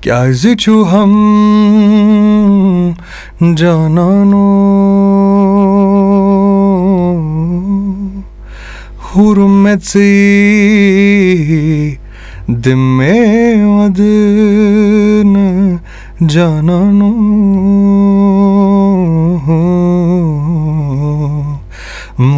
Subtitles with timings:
[0.00, 1.12] کیازِ چھُ ہم
[3.56, 4.46] جانانو؟
[9.06, 9.38] ہُر
[12.76, 15.78] مےٚ وَدٕ نہٕ
[16.28, 17.10] جانانو۔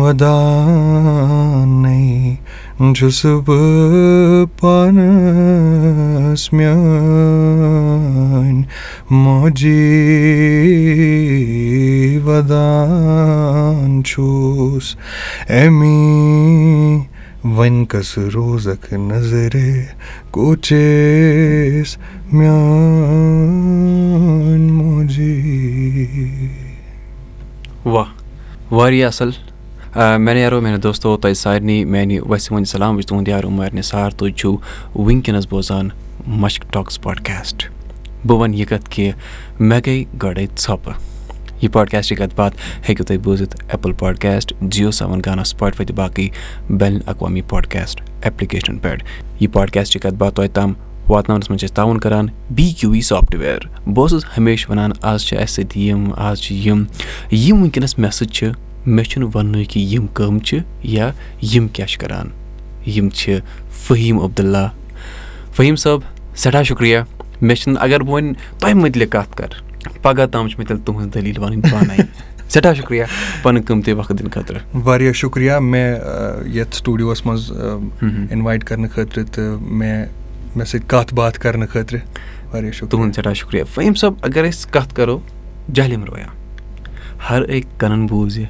[0.03, 2.35] وَدانَے
[2.83, 6.73] چھُس بہٕ پانَس میٛانہِ
[9.11, 9.87] موجی
[12.25, 14.87] وَدان چھُس
[15.49, 16.03] اَمی
[17.45, 19.55] وۄنۍ کَس روزَکھ نظرِ
[20.35, 21.91] کوچیس
[22.33, 23.53] میٛانہِ
[24.71, 25.37] موجی
[27.85, 28.11] واہ
[28.75, 29.31] واریاہ اَصٕل
[29.95, 34.11] مےٚ یارو میانہِ دوستو تۄہہِ سارنٕے میانہِ وَسہِ وۄنۍ سلام وٕچھ تُہُنٛد یارو مارِ نثار
[34.11, 34.57] تُہۍ چھُو
[34.95, 35.89] وٕنکیٚنَس بوزان
[36.43, 37.65] مشک ٹاکٕس پاڈکاسٹ
[38.27, 39.11] بہٕ وَنہٕ یہِ کَتھ کہِ
[39.61, 40.95] مےٚ گٔے گۄڈَے ژھۄپہٕ
[41.63, 42.57] یہِ پاڈکاسٹٕچ کَتھ باتھ
[42.89, 46.29] ہیٚکِو تُہۍ بوٗزِتھ ایپٕل پاڈکاسٹ جِیو سیوَن گانا سٕپاٹفاے تہٕ باقٕے
[46.79, 49.05] بین الاقوامی پاڈکاسٹ ایپلِکیشنَن پٮ۪ٹھ
[49.41, 50.73] یہِ پاڈکاسٹٕچ کَتھ باتھ توتہِ تام
[51.09, 55.25] واتناونَس منٛز چھِ أسۍ تعاوُن کَران بی کیوٗ وی سافٹوِیَر بہٕ اوسُس ہمیشہِ وَنان آز
[55.27, 56.85] چھِ اَسہِ سۭتۍ یِم آز چھِ یِم
[57.31, 58.53] یِم وٕنکیٚنَس مےٚ سۭتۍ چھِ
[58.87, 61.11] مےٚ چھُنہٕ وَننُے کہِ یِم کٕم چھِ یا
[61.43, 62.29] یِم کیٛاہ چھِ کَران۔
[62.89, 63.39] یِم چھِ
[63.71, 64.69] فہیٖم عبداللہ۔
[65.53, 65.99] فہیٖم صٲب
[66.37, 66.99] سٮ۪ٹھاہ شُکریہ۔
[67.43, 71.15] مےٚ چھِنہٕ اگر بہٕ وۄنۍ تۄہہِ مُتعلِق کَتھ کَرٕ پَگاہ تام چھِ مےٚ تیٚلہِ تُہٕنٛز
[71.15, 72.03] دٔلیٖل وَنٕنۍ پانَے
[72.49, 73.05] سٮ۪ٹھاہ شُکریہ
[73.43, 75.99] پَنٕنۍ قۭمتی وقت دِنہٕ خٲطرٕ۔ واریاہ شُکریہ۔ مےٚ
[76.55, 77.53] یَتھ سٹوٗڈیوَس منٛز
[78.31, 80.07] اِنوایِٹ کَرنہٕ خٲطرٕ تہٕ مےٚ
[80.57, 82.01] مےٚ سۭتۍ کَتھ باتھ کَرنہٕ خٲطرٕ
[82.53, 85.21] واریاہ شُکریہ۔ تُہُنٛد سٮ۪ٹھاہ شُکریہ۔ فہیٖم صٲب اگر أسۍ کَتھ کَرو
[85.73, 86.27] جہلِم رویا۔
[87.31, 88.45] ہر أکۍ کَنَن بوٗزِ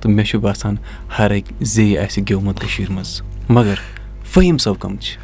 [0.00, 0.76] تہٕ مےٚ چھُ باسان
[1.18, 3.74] ہر أکۍ زے آسہِ گیومُت کٔشیٖرِ منٛز مگر
[4.32, 5.18] فہیٖم صٲب کَم چھِ؟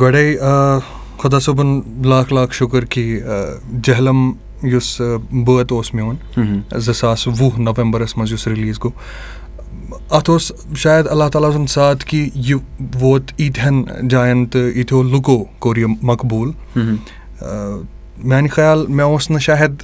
[0.00, 0.36] گۄڈَے
[1.18, 3.20] خۄدا صٲبُن لاکھ لاکھ شُکُر کہِ
[3.82, 4.32] جہلم
[4.62, 6.16] یُس بٲتھ اوس میون
[6.76, 8.92] زٕ ساس وُہ نومبرَس منٛز یُس رِلیٖز گوٚو
[10.10, 12.56] اَتھ اوس شاید اللہ تعالیٰ سُنٛد ساتھ کہِ یہِ
[13.00, 16.50] ووت ییٖتہَن جایَن تہٕ ییٖتیو لُکو کوٚر یہِ مقبوٗل
[18.24, 19.82] میٛانہِ خیال مےٚ اوس نہٕ شاید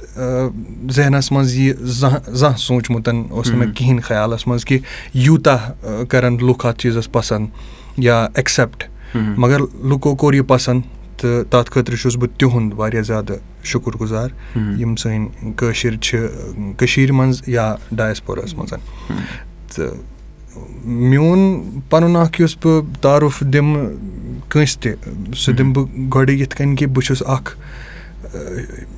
[0.91, 4.79] ذہنَس منٛز یہِ زانٛہہ زانٛہہ سوٗنٛچمُت اوس نہٕ مےٚ کِہیٖنۍ خیالَس منٛز کہِ
[5.13, 5.57] یوٗتاہ
[6.09, 7.47] کَرَن لُکھ اَتھ چیٖزَس پَسنٛد
[7.97, 8.83] یا ایٚکسیٚپٹ۔
[9.15, 10.81] مگر لُکو کوٚر یہِ پَسنٛد
[11.17, 14.29] تہٕ تَتھ خٲطرٕ چھُس بہٕ تِہُنٛد واریاہ زیادٕ شُکُر گُزار۔
[14.79, 16.17] یِم سٲنۍ کٲشِر چھِ
[16.77, 18.73] کٔشیٖرِ منٛز یا ڈایَسپوراہَس منٛز۔
[19.75, 19.87] تہٕ
[20.85, 23.83] میون پَنُن اَکھ یُس بہٕ تعارُف دِمہٕ
[24.49, 24.91] کٲنٛسہِ تہِ
[25.35, 27.57] سُہ دِمہٕ بہٕ گۄڈٕ یِتھ کٔنۍ کہِ بہٕ چھُس اَکھ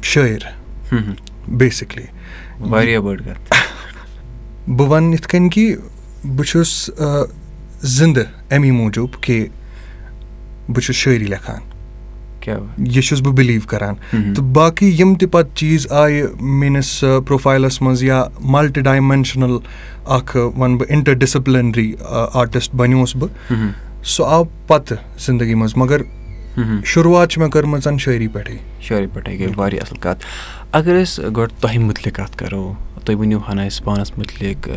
[0.01, 0.43] شٲعر
[1.47, 2.03] بیسِکلی
[2.59, 3.53] واریاہ بٔڑ کَتھ
[4.67, 5.75] بہٕ وَنہٕ یِتھ کٔنۍ کہِ
[6.23, 6.89] بہٕ چھُس
[7.81, 9.47] زِندٕ اَمی موٗجوٗب کہِ
[10.67, 11.59] بہٕ چھُس شٲعری لیکھان
[12.77, 18.03] یہِ چھُس بہٕ بِلیٖو کَران۔ تہٕ باقٕے یِم تہِ پَتہٕ چیٖز آیہِ میٲنِس پروفایلَس منٛز
[18.03, 19.57] یا مَلٹی ڈایمینشنَل
[20.05, 21.93] اَکھ وَنہٕ بہٕ اِنٹَر ڈِسپلِنری
[22.33, 23.55] آرٹِسٹ بَنیووُس بہٕ
[24.03, 26.01] سُہ آو پَتہٕ زِندگی منٛز۔ مگر
[26.85, 30.25] شُروعات چھِ مےٚ کٔرمٕژ شٲعری پٮ۪ٹھٕے۔ شٲعری پٮ۪ٹھٕے گٔے واریاہ اَصٕل کَتھ۔
[30.71, 32.73] اگر أسۍ گۄڈٕ تۄہہِ مُتعلِق کَتھ کَرو
[33.05, 34.69] تُہۍ ؤنِو ہَنا اَسہِ پانَس مُتعلِق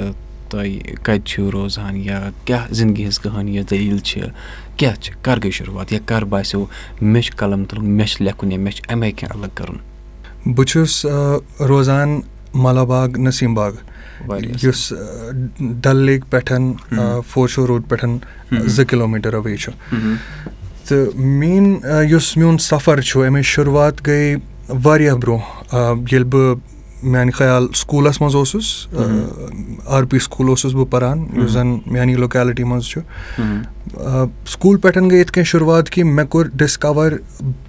[0.50, 4.20] تۄہہِ کَتہِ چھِو روزان یا کیٛاہ زِندگی ہٕنٛز کٕہٲنی یا دٔلیٖل چھِ
[4.76, 6.64] کیٛاہ چھِ کَر گٔے شُروعات یا کَر باسیٚو
[7.00, 10.64] مےٚ چھُ قلم تُلُن مےٚ چھُ لیکھُن یا مےٚ چھُ اَمے کینٛہہ الگ کَرُن؟ بہٕ
[10.64, 11.06] چھُس
[11.68, 12.20] روزان
[12.54, 13.72] مالا باغ۔ نسیٖم باغ
[14.62, 14.92] یُس
[15.60, 16.52] ڈل لیک پٮ۪ٹھ
[17.28, 18.04] فور روڈ پٮ۪ٹھ
[18.66, 19.72] زٕ کِلوٗ میٖٹر اَوے چھُ
[20.88, 24.34] تہٕ میٲنۍ یُس میون سفر چھُ اَمِچ شُروعات گٔے
[24.84, 26.56] واریاہ برونٛہہ ییٚلہِ بہٕ
[27.02, 28.66] میانہِ خیال سکوٗلَس منٛز اوسُس
[29.96, 33.00] آر پی سکوٗل اوسُس بہٕ پَران یُس زَن میانہِ لوکیلٹی منٛز چھُ
[34.52, 37.12] سکوٗل پٮ۪ٹھ گٔے یِتھ کٔنۍ شُروعات کہِ مےٚ کوٚر ڈِسکَوَر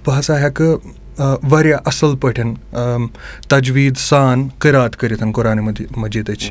[0.04, 0.78] بہٕ ہَسا ہٮ۪کہٕ
[1.20, 2.54] واریاہ اَصٕل پٲٹھۍ
[3.48, 6.50] تَجویٖد سان قرات کٔرِتھ قۄرانہِ مجیٖدٕچ۔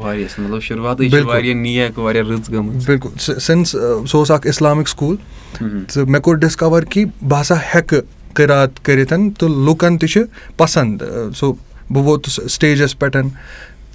[2.85, 3.69] بِلکُل سِنٕس
[4.09, 5.15] سُہ اوس اَکھ اِسلامِک سکوٗل۔
[5.59, 8.01] تہٕ مےٚ کوٚر ڈِسکَوَر کہِ بہٕ ہَسا ہٮ۪کہٕ
[8.33, 10.21] قرات کٔرِتھ تہٕ لُکَن تہِ چھِ
[10.57, 11.03] پَسنٛد۔
[11.35, 11.53] سُہ
[11.89, 13.17] بہٕ ووتُس سٹیجَس پٮ۪ٹھ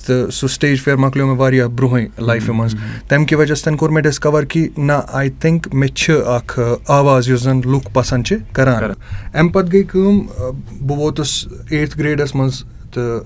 [0.06, 2.74] تہٕ سُہ سٹیج فِیر مۄکلیو مےٚ واریاہ برونٛہٕے لایفہِ منٛز
[3.08, 6.58] تَمہِ کہِ وجہ سۭتۍ کوٚر مےٚ ڈِسکَوَر کہِ نہ آی تھِنک مےٚ چھِ اَکھ
[6.98, 8.82] آواز یُس زَن لُکھ پَسنٛد چھِ کَران
[9.34, 10.20] اَمہِ پَتہٕ گٔے کٲم
[10.86, 12.62] بہٕ ووتُس ایٹتھ گرٛیڈَس منٛز
[12.92, 13.22] تہٕ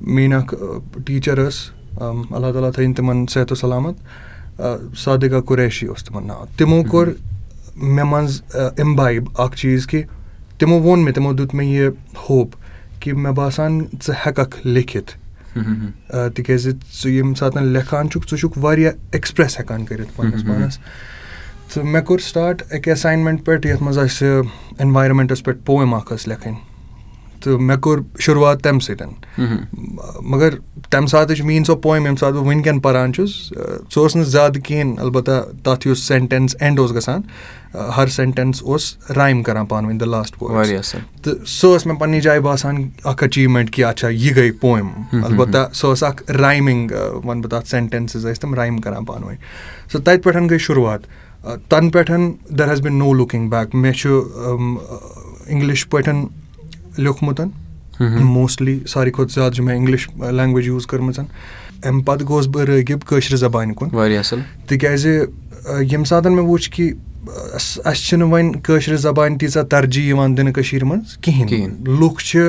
[0.00, 0.54] میٛٲنۍ اَکھ
[1.06, 1.58] ٹیٖچَر ٲس
[2.00, 4.58] اللہ تعالیٰ تھٲیِن تِمَن صحت وسلامت
[5.04, 7.08] صادقہ قُریشی اوس تِمَن ناو تِمو کوٚر
[7.76, 10.02] مےٚ منٛز اِمبایب اَکھ چیٖز کہِ
[10.58, 11.88] تِمو ووٚن مےٚ تِمو دیُت مےٚ یہِ
[12.28, 12.54] ہوپ
[13.00, 15.12] کہِ مےٚ باسان ژٕ ہٮ۪کَکھ لیکھِتھ
[16.34, 20.78] تِکیٛازِ ژٕ ییٚمہِ ساتہٕ لیکھان چھُکھ ژٕ چھُکھ واریاہ ایٚکٕسپرٛیس ہٮ۪کان کٔرِتھ پنٛنِس پانَس
[21.74, 24.28] تہٕ مےٚ کوٚر سٹاٹ اَکہِ ایساینمٮ۪نٛٹ پٮ۪ٹھ یَتھ منٛز اَسہِ
[24.78, 26.54] اٮ۪نوارمٮ۪نٛٹَس پٮ۪ٹھ پویم اَکھ ٲس لیکھٕنۍ
[27.40, 29.12] تہٕ مےٚ کوٚر شُروعات تَمہِ سۭتۍ۔
[30.22, 30.54] مگر
[30.90, 33.30] تَمہِ ساتٕچ میٛٲنۍ سۄ پویم ییٚمہِ ساتہٕ بہٕ وٕنکٮ۪ن پَران چھُس
[33.90, 37.20] سُہ اوس نہٕ زیادٕ کِہیٖنۍ اَلبتہ تَتھ یُس سٮ۪نٹٮ۪نٕس اٮ۪نٛڈ اوس گژھان
[37.96, 41.98] ہر سٮ۪نٹٮ۪نٕس اوس رایِم کَران پانہٕ ؤنۍ دَ لاسٹ واریاہ اَصٕل۔ تہٕ سۄ ٲس مےٚ
[41.98, 46.90] پنٛنہِ جایہِ باسان اَکھ أچیٖومٮ۪نٛٹ کہِ اچھا یہِ گٔے پویم البتہ سۄ ٲس اَکھ رایمِنٛگ
[47.24, 49.36] وَنہٕ بہٕ تَتھ سٮ۪نٹٮ۪نسٕز ٲسۍ تِم رایِم کَران پانہٕ ؤنۍ۔
[49.92, 51.00] سُہ تَتہِ پٮ۪ٹھ گٔے شُروعات۔
[51.68, 52.10] تَنہٕ پٮ۪ٹھ
[52.58, 54.08] دَر has been now looking back مےٚ چھُ
[55.46, 56.26] اِنٛگلِش پٲٹھۍ
[56.96, 57.40] لیوٗکھمُت
[58.00, 63.00] موسٹلی ساروی کھۄتہٕ زیادٕ چھُ مےٚ اِنٛگلِش لینٛگویج یوٗز کٔرمٕژ اَمہِ پَتہٕ گوٚوُس بہٕ رٲغِب
[63.06, 66.90] کٲشرِ زبانہِ کُن۔ واریاہ اَصٕل۔ تِکیٛازِ ییٚمہِ ساتہٕ مےٚ وٕچھ کہِ
[67.84, 71.70] اَسہِ چھِنہٕ وۄنۍ کٲشرِ زبانہِ تیٖژاہ ترجیح یِوان دِنہٕ کٔشیٖرِ منٛز کِہیٖنۍ۔
[72.00, 72.40] لُکھ چھِ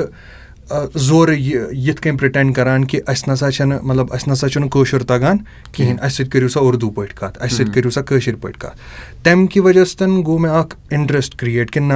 [0.94, 5.02] زورٕ یہِ یِتھ کٔنۍ پرٛٹٮ۪نٛڈ کَران کہِ اَسہِ نَسا چھَنہٕ مطلب اَسہِ نَسا چھُنہٕ کٲشُر
[5.02, 5.36] تَگان
[5.72, 8.76] کِہیٖنۍ۔ اَسہِ سۭتۍ کٔرِو سا اُردو پٲٹھۍ کَتھ اَسہِ سۭتۍ کٔرِو سا کٲشِر پٲٹھۍ کَتھ۔
[9.24, 11.94] تَمہِ کہِ وجہ سۭتۍ گوٚو مےٚ اَکھ اِنٹرٛسٹ کِرٛیٹ کہِ نہ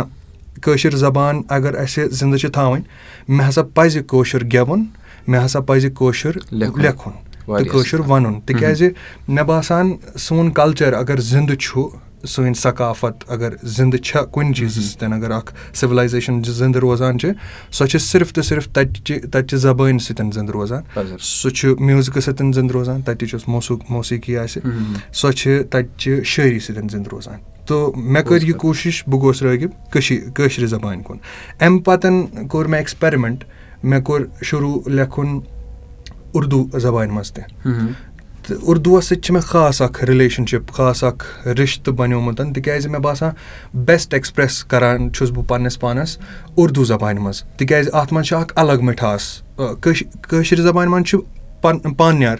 [0.62, 2.82] کٲشِر زبان اگر اَسہِ زِندٕ چھِ تھاوٕنۍ
[3.28, 4.84] مےٚ ہَسا پَزِ کٲشُر گٮ۪وُن
[5.26, 8.88] مےٚ ہَسا پَزِ کٲشُر لیکھُن۔ تہٕ کٲشُر وَنُن۔ تِکیٛازِ
[9.28, 11.88] مےٚ باسان سون کَلچَر اگر زِندٕ چھُ
[12.26, 17.30] سٲنۍ ثقافت اگر زِندٕ چھےٚ کُنہِ چیٖزٕ سۭتۍ اگر اَکھ سِولایزیشَن زِندٕ روزان چھِ
[17.70, 20.82] سۄ چھِ صرف تہٕ صرف تَتہِ چہِ تَتہِ چہِ زبٲنۍ سۭتۍ زِندٕ روزان۔
[21.20, 24.62] سُہ چھُ میوٗزِکَس سۭتۍ زِندٕ روزان تَتِچ یۄس موسوٗ موسیٖقی آسہِ۔
[25.12, 29.42] سۄ چھِ تَتہِ چہِ شٲعری سۭتۍ زِندٕ روزان تہٕ مےٚ کٔر یہِ کوٗشِش بہٕ گوس
[29.42, 31.16] رٲغِب کٔشیٖر کٲشرِ زبانہِ کُن
[31.60, 33.44] اَمہِ پَتہٕ کوٚر مےٚ ایٚکٕسپیرِمٮ۪نٛٹ
[33.84, 35.38] مےٚ کوٚر شروٗع لیکھُن
[36.34, 37.42] اُردو زبانہِ منٛز تہِ
[38.42, 43.30] تہٕ اُردوَس سۭتۍ چھِ مےٚ خاص اَکھ رِلیشَنشِپ خاص اَکھ رِشتہٕ بَنیومُت تِکیٛازِ مےٚ باسان
[43.86, 46.18] بیسٹ ایٚکٕسپرٛیس کَران چھُس بہٕ پنٛنِس پانَس
[46.56, 49.42] اُردو زبانہِ منٛز تِکیٛازِ اَتھ منٛز چھِ اَکھ الگ مِٹھاس
[50.28, 51.20] کٲشِر زبانہِ منٛز چھُ
[51.62, 52.36] پَن پانِیار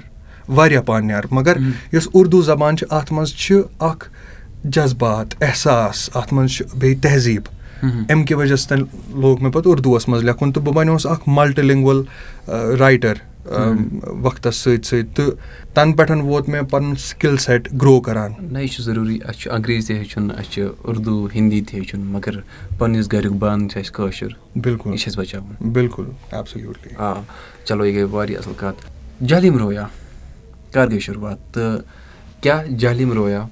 [0.49, 1.57] واریاہ پانِیار مگر
[1.93, 4.09] یۄس اُردو زبان چھِ اَتھ منٛز چھِ اَکھ
[4.65, 7.43] جذبات احساس اَتھ منٛز چھُ بیٚیہِ تہذیٖب۔
[7.83, 8.79] اَمہِ کہِ وجہ سۭتۍ
[9.09, 12.03] لوگ مےٚ پَتہٕ اُردوَس منٛز لیکھُن تہٕ بہٕ بَنیوس اَکھ مَلٹہِ لِنٛگوَل
[12.79, 13.15] رایٹَر
[14.23, 15.31] وقتَس سۭتۍ سۭتۍ تہٕ
[15.75, 19.51] تَنہٕ پٮ۪ٹھ ووت مےٚ پَنُن سِکِل سٮ۪ٹ گرٛو کَران۔ نہ یہِ چھُ ضروٗری۔ اَسہِ چھُ
[19.53, 22.41] انٛگریٖزی تہِ ہیٚچھُن اَسہِ چھُ اُردو ہِندی تہِ ہیٚچھُن مگر
[22.79, 26.05] پَنٕنِس گَریُک بانہٕ چھُ اَسہِ کٲشُر۔ بِلکُل یہِ چھِ اَسہِ بَچاوُن۔ بِلکُل
[26.99, 27.13] آ
[27.65, 29.87] چلو یہِ گٔے واریاہ اَصٕل کَتھ۔ جہلِم رویا
[30.73, 31.81] کَر گٔے شُروعات تہٕ
[32.43, 33.43] کیٛاہ جہلِم رویا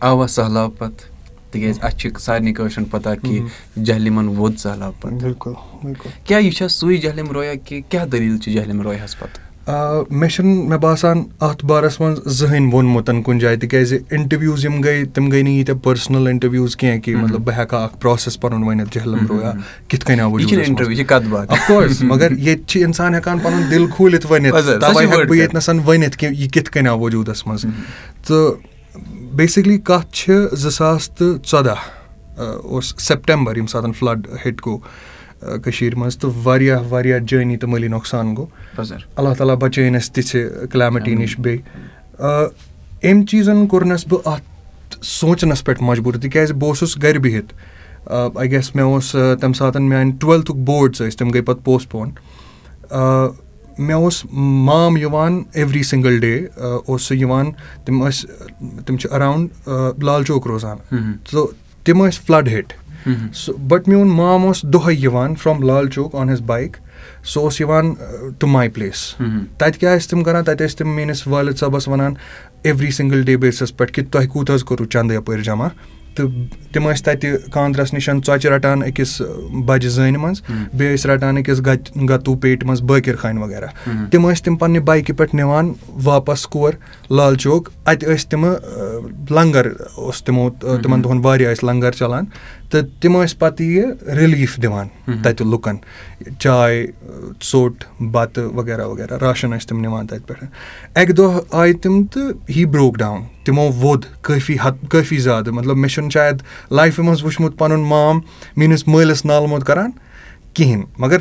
[0.00, 1.10] آوا سہلاب پَتہٕ۔
[1.50, 3.40] تِکیٛازِ اَسہِ چھِ سارنٕے کٲشرٮ۪ن پَتہ کہِ
[3.84, 5.18] جہلِمَن ووت سہلاب پَتہٕ۔
[6.24, 9.50] کیٛاہ یہِ چھا سُے جہلِم رویا کہِ کیٛاہ دٔلیٖل چھِ جہلِم رویاہَس پَتہٕ؟
[10.10, 15.04] مےٚ چھُنہٕ مےٚ باسان اَتھ بارَس منٛز زٕہٕنۍ ووٚنمُت کُنہِ جایہِ تِکیٛازِ اِنٹَروِوٕز یِم گٔے
[15.14, 18.64] تِم گٔے نہٕ ییٖتیٛاہ پٔرسٕنَل اِنٹَروِوٕز کینٛہہ کہِ مطلب بہٕ ہٮ۪کہٕ ہا اَکھ پرٛوسٮ۪س پَنُن
[18.64, 19.52] ؤنِتھ جہلم رویا
[19.88, 20.36] کِتھ کٔنۍ آو
[22.00, 26.18] مگر ییٚتہِ چھِ اِنسان ہٮ۪کان پَنُن دِل کھوٗلِتھ ؤنِتھ۔ تَوَے ہٮ۪کہٕ بہٕ ییٚتہِ نَس ؤنِتھ
[26.18, 27.64] کہِ یہِ کِتھ کٔنۍ آو وجوٗدَس منٛز۔
[28.26, 28.69] تہٕ
[29.40, 34.78] بیسِکلی کَتھ چھِ زٕ ساس تہٕ ژۄداہ اوس سٮ۪پٹمبر ییٚمہِ ساتہٕ فٕلَڈ ہِٹ گوٚو
[35.62, 38.46] کٔشیٖرِ منٛز تہٕ واریاہ واریاہ جٲنی تہٕ مٲلی نۄقصان گوٚو۔
[39.16, 40.40] اللہ تعالیٰ بَچٲیِن اَسہِ تِژھِ
[40.70, 41.60] کٕلیمٹی نِش بیٚیہِ۔
[43.04, 47.54] أمۍ چیٖزَن کوٚرنَس بہٕ اَتھ سونٛچنَس پٮ۪ٹھ مجبوٗر تِکیٛازِ بہٕ اوسُس گَرِ بِہِتھ۔
[48.10, 52.10] آی گیس مےٚ اوس تَمہِ ساتہٕ میٛانہِ ٹُوٮ۪لتھُک بوڈٕس ٲسۍ تِم گٔے پَتہٕ پوسٹ پون
[53.80, 56.34] مےٚ اوس مام یِوان ایٚوری سِنٛگٕل ڈے
[56.86, 57.50] اوس سُہ یِوان
[57.84, 60.76] تِم ٲسۍ تِم چھِ اَراوُنٛڈ لال چوک روزان.
[61.30, 61.46] تہٕ
[61.84, 62.72] تِم ٲسۍ فٕلَڈ ہِٹ
[63.34, 66.76] سُہ بَٹ میون مام اوس دۄہَے یِوان from Lal Chowk on his bike
[67.24, 67.92] سُہ اوس یِوان
[68.38, 69.14] ٹُو ماے پٕلیس
[69.58, 72.14] تَتہِ کیٛاہ ٲسۍ تِم کَران؟ تَتہِ ٲسۍ تِم میٲنِس والِد صٲبَس وَنان
[72.62, 75.68] ایٚوری سِنٛگٕل ڈے بیسَس پٮ۪ٹھ کہِ تۄہہِ کوٗتاہ حظ کوٚروٗ چَندٕ یَپٲرۍ جمع
[76.14, 76.28] تہٕ
[76.72, 79.22] تِم ٲسۍ تَتہِ خانٛدرَس نِش ژۄچہِ رَٹان أکِس
[79.66, 80.42] بَجہِ زٲنۍ منٛز
[80.74, 83.66] بیٚیہِ ٲسۍ رَٹان أکِس گَتہِ گَتوٗ پیٹہِ منٛز بٲکِر خانہِ وغیرہ۔
[84.10, 85.72] تِم ٲسۍ تِم پنٛنہِ بایکہِ پٮ۪ٹھ نِوان
[86.04, 86.72] واپَس کور
[87.10, 88.54] لال چوک اَتہِ ٲسۍ تِمہٕ
[89.30, 90.48] لنٛگَر اوس تِمو
[90.82, 92.24] تِمَن دۄہَن واریاہ ٲسۍ لنٛگَر چَلان
[92.70, 94.88] تہٕ تِم ٲسۍ پَتہٕ یہِ رِلیٖف دِوان
[95.22, 95.76] تَتہِ لُکَن
[96.38, 96.86] چاے
[97.40, 100.44] ژوٚٹ بَتہٕ وغیرہ وغیرہ راشَن ٲسۍ تِم نِوان تَتہِ پٮ۪ٹھ
[100.94, 105.76] اَکہِ دۄہ آیہِ تِم تہٕ ہی برٛوک ڈاوُن تِمو ووٚد کٲفی حد کٲفی زیادٕ مطلب
[105.76, 108.20] مےٚ چھُنہٕ شاید لایفہِ منٛز وٕچھمُت پَنُن مام
[108.56, 109.90] میٛٲنِس مٲلِس نالمُت کَران
[110.54, 111.18] کِہیٖنۍ مگر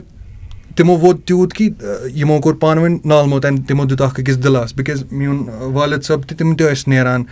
[0.76, 1.70] تِمو ووت تیوٗت کہِ
[2.16, 6.38] یِمو کوٚر پانہٕ ؤنۍ نالمُت تِمو دیُت اَکھ أکِس دِلاس بِکاز میون والِد صٲب تہِ
[6.38, 7.24] تِم تہِ ٲسۍ نیران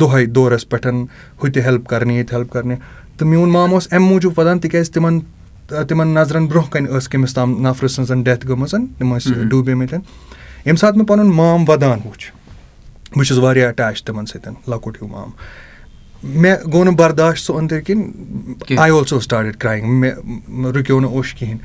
[0.00, 2.76] دۄہَے دورَس پٮ۪ٹھ ہُہ تہِ ہیٚلٕپ کَرنہِ ییٚتہِ ہیٚلٕپ کَرنہِ
[3.18, 5.18] تہٕ میون مام اوس اَمہِ موٗجوٗب وَدان تِکیٛازِ تِمَن
[5.88, 9.98] تِمَن نظرَن برونٛہہ کَنہِ ٲس کٔمِس تام نَفرٕ سٕنٛز ڈیتھ گٔمٕژ تِم ٲسۍ ڈوٗبیمٕتۍ
[10.64, 12.30] ییٚمہِ ساتہٕ مےٚ پَنُن مام وَدان وُچھ۔
[13.16, 15.30] بہٕ چھُس واریاہ اَٹیچ تِمَن سۭتۍ لۄکُٹ ہیوٗ مام۔
[16.22, 21.34] مےٚ گوٚو نہٕ برداش سُہ أنٛدٕرۍ کِنۍ۔ آی آلسو سٹاٹِڈ کرٛایِنٛگ مےٚ رُکیو نہٕ اوٚش
[21.34, 21.58] کِہیٖنۍ۔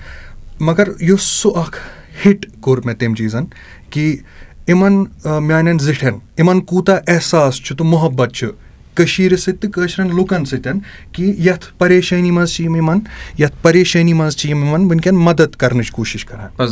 [0.60, 1.78] مگر یُس سُہ اَکھ
[2.26, 3.46] ہِٹ کوٚر مےٚ تٔمۍ چیٖزَن
[3.90, 4.18] کہِ
[4.68, 8.48] یِمَن میٛانٮ۪ن زِٹھٮ۪ن یِمَن کوٗتاہ احساس چھُ تہٕ محبت چھُ
[8.96, 10.80] کٔشیٖرِ سۭتۍ تہٕ کٲشرٮ۪ن لُکَن سۭتۍ
[11.12, 13.00] کہِ یَتھ پریشٲنی منٛز چھِ یِم یِمَن
[13.40, 16.68] یَتھ پریشٲنی منٛز چھِ یِم یِمَن وٕنکٮ۪ن مَدَد کَرنٕچ کوٗشِش کَران۔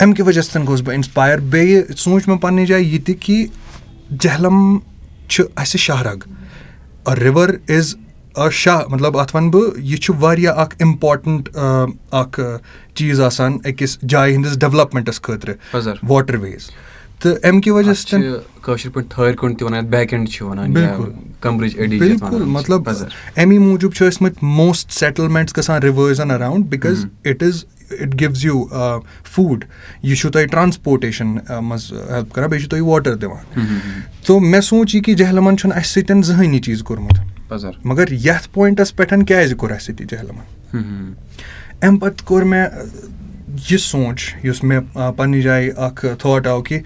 [0.00, 3.46] اَمہِ کہِ وجہ سۭتۍ گوٚوُس بہٕ اِنسپایر۔ بیٚیہِ سوٗنٛچ مےٚ پنٛنہِ جایہِ یہِ تہِ کہِ
[4.20, 4.78] جہلم
[5.28, 6.18] چھُ اَسہِ شاہرگ
[7.22, 7.94] رِوَر اِز
[8.52, 11.48] شاہ مطلب اَتھ وَنہٕ بہٕ یہِ چھُ واریاہ اَکھ اِمپاٹَنٛٹ
[12.12, 12.40] اَکھ
[12.94, 15.54] چیٖز آسان أکِس جایہِ ہِنٛدِس ڈٮ۪ولَپمٮ۪نٛٹَس خٲطرٕ۔
[16.08, 16.70] واٹَر ویز
[17.20, 18.18] تہٕ اَمہِ کہِ وجہ سۭتۍ
[21.98, 22.88] بِلکُل مطلب
[23.36, 28.64] اَمی موٗجوٗب چھِ ٲسۍمٕتۍ موسٹ سیٹٕلمٮ۪نٛٹٕس گژھان رِوٲرزَن around because it is it gives you
[29.24, 29.64] food
[30.02, 33.60] یہِ چھُو تۄہہِ ٹرٛانسپوٹیشَن منٛز ہیٚلٕپ کَران بیٚیہِ چھُو تۄہہِ واٹَر دِوان۔
[34.26, 37.18] تو مےٚ سونٛچ یہِ کہِ جہلمَن چھُنہٕ اَسہِ سۭتۍ زٕہٕنۍ یہِ چیٖز کوٚرمُت۔
[37.84, 40.72] مگر یَتھ پویِنٛٹَس پٮ۪ٹھ کیٛازِ کوٚر اَسہِ سۭتۍ یہِ جہلمَن؟
[41.82, 42.66] اَمہِ پَتہٕ کوٚر مےٚ
[43.70, 46.80] یہِ سونٛچ یُس مےٚ پنٛنہِ جایہِ اَکھ تھاٹ آو کہِ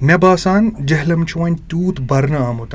[0.00, 2.74] مےٚ باسان جہلم چھُ وۄنۍ تیوٗت بَرنہٕ آمُت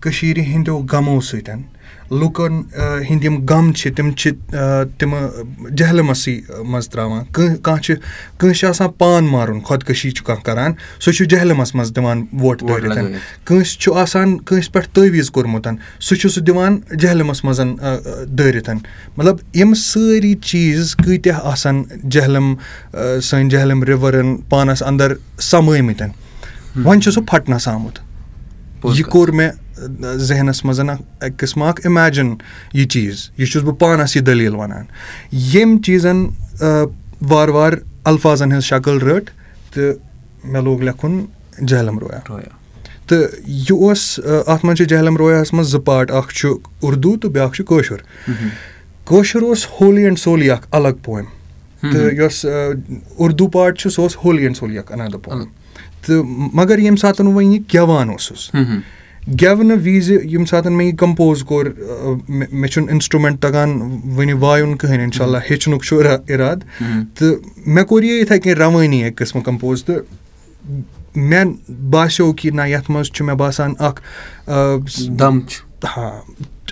[0.00, 1.62] کٔشیٖرِ ہِنٛدیو غمو سۭتۍ
[2.10, 2.52] لُکَن
[3.10, 4.30] ہِنٛدۍ یِم غم چھِ تِم چھِ
[4.98, 5.20] تِمہٕ
[5.76, 7.94] جہلمَسٕے منٛز ترٛاوان۔ کانٛہہ چھِ
[8.38, 12.62] کٲنٛسہِ چھِ آسان پان مارُن خۄدکٔشی چھُ کانٛہہ کَران سُہ چھُ جہلمَس منٛز دِوان ووٹ
[12.68, 12.98] دٲرِتھ۔
[13.44, 15.68] کٲنٛسہِ چھُ آسان کٲنٛسہِ پٮ۪ٹھ تٲویٖز کوٚرمُت
[16.00, 17.60] سُہ چھُ سُہ دِوان جہلمَس منٛز
[18.38, 18.70] دٲرِتھ۔
[19.16, 22.54] مطلب یِم سٲری چیٖز کۭتیاہ آسان جہلم
[23.22, 26.08] سٲنۍ جہلم رِوَرَن پانَس اَندَر سَمٲمٕتۍ
[26.84, 27.98] وۄنۍ چھُ سُہ پھَٹنَس آمُت۔
[28.84, 29.50] یہِ کوٚر مےٚ
[30.16, 32.34] ذہنَس منٛز اَکھ اَکہِ قٕسمہٕ اَکھ اِمیجِن
[32.72, 34.84] یہِ چیٖز یہِ چھُس بہٕ پانَس یہِ دٔلیٖل وَنان۔
[35.32, 36.26] ییٚمۍ چیٖزَن
[37.22, 39.30] وارٕ وارٕ اَلفاظن ہٕنٛز شکٕل رٔٹ
[39.74, 39.94] تہٕ
[40.44, 41.24] مےٚ لوگ لیکھُن
[41.66, 42.36] جہلم رویا۔
[43.06, 46.48] تہٕ یہِ اوس اَتھ منٛز چھِ جہلم رویاہَس منٛز زٕ پاٹ اَکھ چھُ
[46.80, 47.96] اُردوٗ تہٕ بیٛاکھ چھُ کٲشُر۔
[49.06, 51.24] کٲشُر اوس ہولی اینٛڈ سولی اَکھ الگ پویم۔
[51.92, 52.46] تہٕ یۄس
[53.16, 55.44] اُردوٗ پاٹ چھُ سُہ اوس ہولی اینٛڈ سولی اَکھ پویم۔
[56.06, 58.50] تہٕ مگر ییٚمہِ ساتہٕ وۄنۍ یہِ گٮ۪وان اوسُس
[59.28, 61.66] گٮ۪ونہٕ وِزِ ییٚمہِ ساتہٕ مےٚ یہِ کَمپوز کوٚر
[62.28, 63.80] مےٚ چھُنہٕ اِنسٹرٛوٗمٮ۪نٛٹ تَگان
[64.16, 66.60] وٕنہِ وایُن کٕہٕنۍ اِنشاء اللہ ہیٚچھنُک چھُ اِرادٕ۔
[67.14, 67.34] تہٕ
[67.66, 70.02] مےٚ کوٚر یہِ یِتھَے کٔنۍ رَوٲنی اَکہِ قٕسمہٕ کَمپوز تہٕ
[71.16, 71.44] مےٚ
[71.90, 74.00] باسیٚو کہِ نہ یَتھ منٛز چھُ مےٚ باسان اَکھ
[75.18, 76.12] دَم چھُ۔ ہاں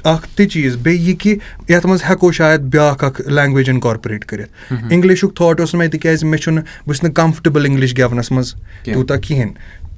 [0.04, 1.36] اَکھ تہِ چیٖز۔ بیٚیہِ یہِ کہِ
[1.68, 6.24] یَتھ منٛز ہٮ۪کو شاید بیٛاکھ اَکھ لینٛگویج اِنکارپوریٹ کٔرِتھ۔ اِنٛگلِشُک تھاٹ اوس نہٕ مےٚ تِکیٛازِ
[6.24, 9.52] مےٚ چھُنہٕ بہٕ چھُس نہٕ کَمفٲٹیبٕل اِنٛگلِش گٮ۪ونَس منٛز تیوٗتاہ کِہیٖنۍ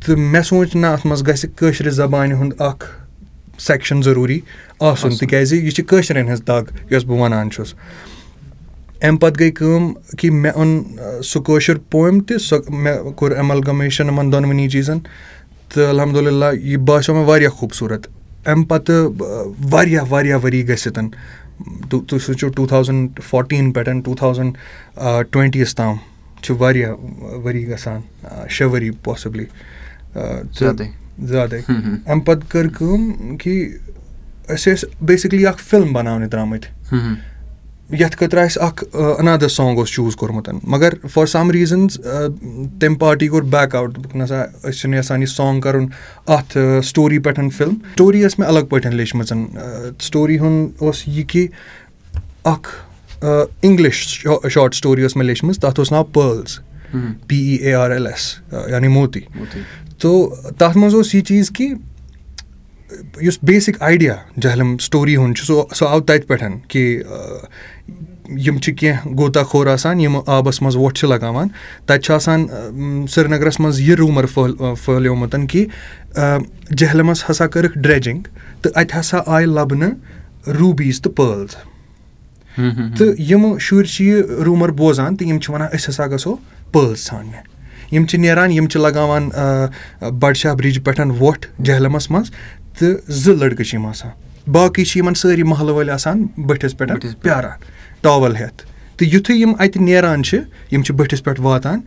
[0.04, 2.85] تہٕ مےٚ سونٛچ نہ اَتھ منٛز گژھِ کٲشرِ زبانہِ ہُنٛد اَکھ
[3.59, 4.38] سٮ۪کشَن ضروٗری
[4.80, 7.75] آسُن تِکیٛازِ یہِ چھِ کٲشرٮ۪ن ہٕنٛز دَگ یۄس بہٕ وَنان چھُس۔
[9.02, 14.07] اَمہِ پَتہٕ گٔے کٲم کہِ مےٚ اوٚن سُہ کٲشُر پویم تہِ سۄ مےٚ کوٚر ایمَلگَمیشَن
[14.07, 14.99] یِمَن دۄنوٕنی چیٖزَن
[15.75, 18.07] تہٕ الحمدُاللہ یہِ باسیٚو مےٚ واریاہ خوٗبصوٗرت۔
[18.47, 19.12] اَمہِ پَتہٕ
[19.71, 20.99] واریاہ واریاہ ؤری گٔژھِتھ
[21.90, 24.54] تُہۍ سوٗنٛچِو ٹوٗ تھاوزَنٛڈ فوٹیٖن پٮ۪ٹھ ٹوٗ تھاوزَنٛڈ
[25.30, 25.97] ٹُوَنٹیٖیَس تام
[26.42, 26.92] چھِ واریاہ
[27.45, 28.00] ؤری گژھان
[28.50, 29.45] شےٚ ؤری پاسِبلی
[30.14, 30.85] زیادَے
[31.29, 33.69] زیادَے اَمہِ پَتہٕ کٔر کٲم کہِ
[34.49, 40.17] أسۍ ٲسۍ بیسِکلی اَکھ فِلم بَناونہِ درٛامٕتۍ یَتھ خٲطرٕ اَسہِ اَکھ اَنادَر سانٛگ اوس چوٗز
[40.17, 41.97] کوٚرمُت مگر فار سَم ریٖزَنٕز
[42.81, 45.87] تَمہِ پاٹی کوٚر بیک آوُٹ دوٚپُکھ نسا أسۍ چھِنہٕ یَژھان یہِ سانٛگ کَرُن
[46.26, 49.33] اَتھ سٹوری پٮ۪ٹھ فِلم سٹوری ٲس مےٚ الگ پٲٹھۍ لیٚچھمٕژ
[50.02, 51.47] سٹوری ہُنٛد اوس یہِ کہِ
[52.45, 52.69] اَکھ
[53.23, 56.59] اِنٛگلِش شاٹ سٹوری ٲس مےٚ لیٚچھمٕژ تَتھ اوس ناو pearls
[57.26, 58.35] P E A R L S
[58.69, 59.21] یعنی موتی
[60.00, 61.73] تو تَتھ منٛز اوس یہِ چیٖز کہِ
[63.21, 67.02] یُس بیسِک آیڈیا جہلم سٹوری ہُنٛد چھُ سُہ سُہ آو تَتہِ پٮ۪ٹھ کہِ
[68.47, 71.49] یِم چھِ کینٛہہ گوتا خور آسان یِم آبَس منٛز وۄٹھ چھِ لگاوان
[71.87, 72.47] تَتہِ چھُ آسان
[73.11, 74.54] سرینَگرَس منٛز یہِ روٗمَر پھٔہل
[74.85, 75.66] پھٔہلیومُت کہِ
[76.76, 78.23] جہلمَس ہسا کٔرٕکھ ڈرٛیجِنٛگ
[78.62, 79.92] تہٕ اَتہِ ہسا آیہِ لَبنہٕ
[80.59, 81.57] روٗبیٖز تہٕ پٲلٕز۔
[82.99, 86.37] تہٕ یِم شُرۍ چھِ یہِ روٗمَر بوزان تہٕ یِم چھِ وَنان أسۍ ہسا گژھو
[86.73, 87.60] پٲلٕز ژھانٛڈنہِ
[87.92, 89.28] یِم چھِ نیران یِم چھِ لگاوان
[90.20, 92.30] بَڈشاہ بِرٛج پٮ۪ٹھ وۄٹھ جہلمَس منٛز
[92.78, 94.11] تہٕ زٕ لٔڑکہٕ چھِ یِم آسان۔
[94.52, 97.59] باقٕے چھِ یِمَن سٲری محلہٕ وٲلۍ آسان بٔٹھِس پٮ۪ٹھ پیاران
[98.00, 98.62] ٹاوَل ہٮ۪تھ
[98.97, 100.38] تہٕ یُتھُے یِم اَتہِ نیران چھِ
[100.73, 101.80] یِم چھِ بٔٹھِس پٮ۪ٹھ واتان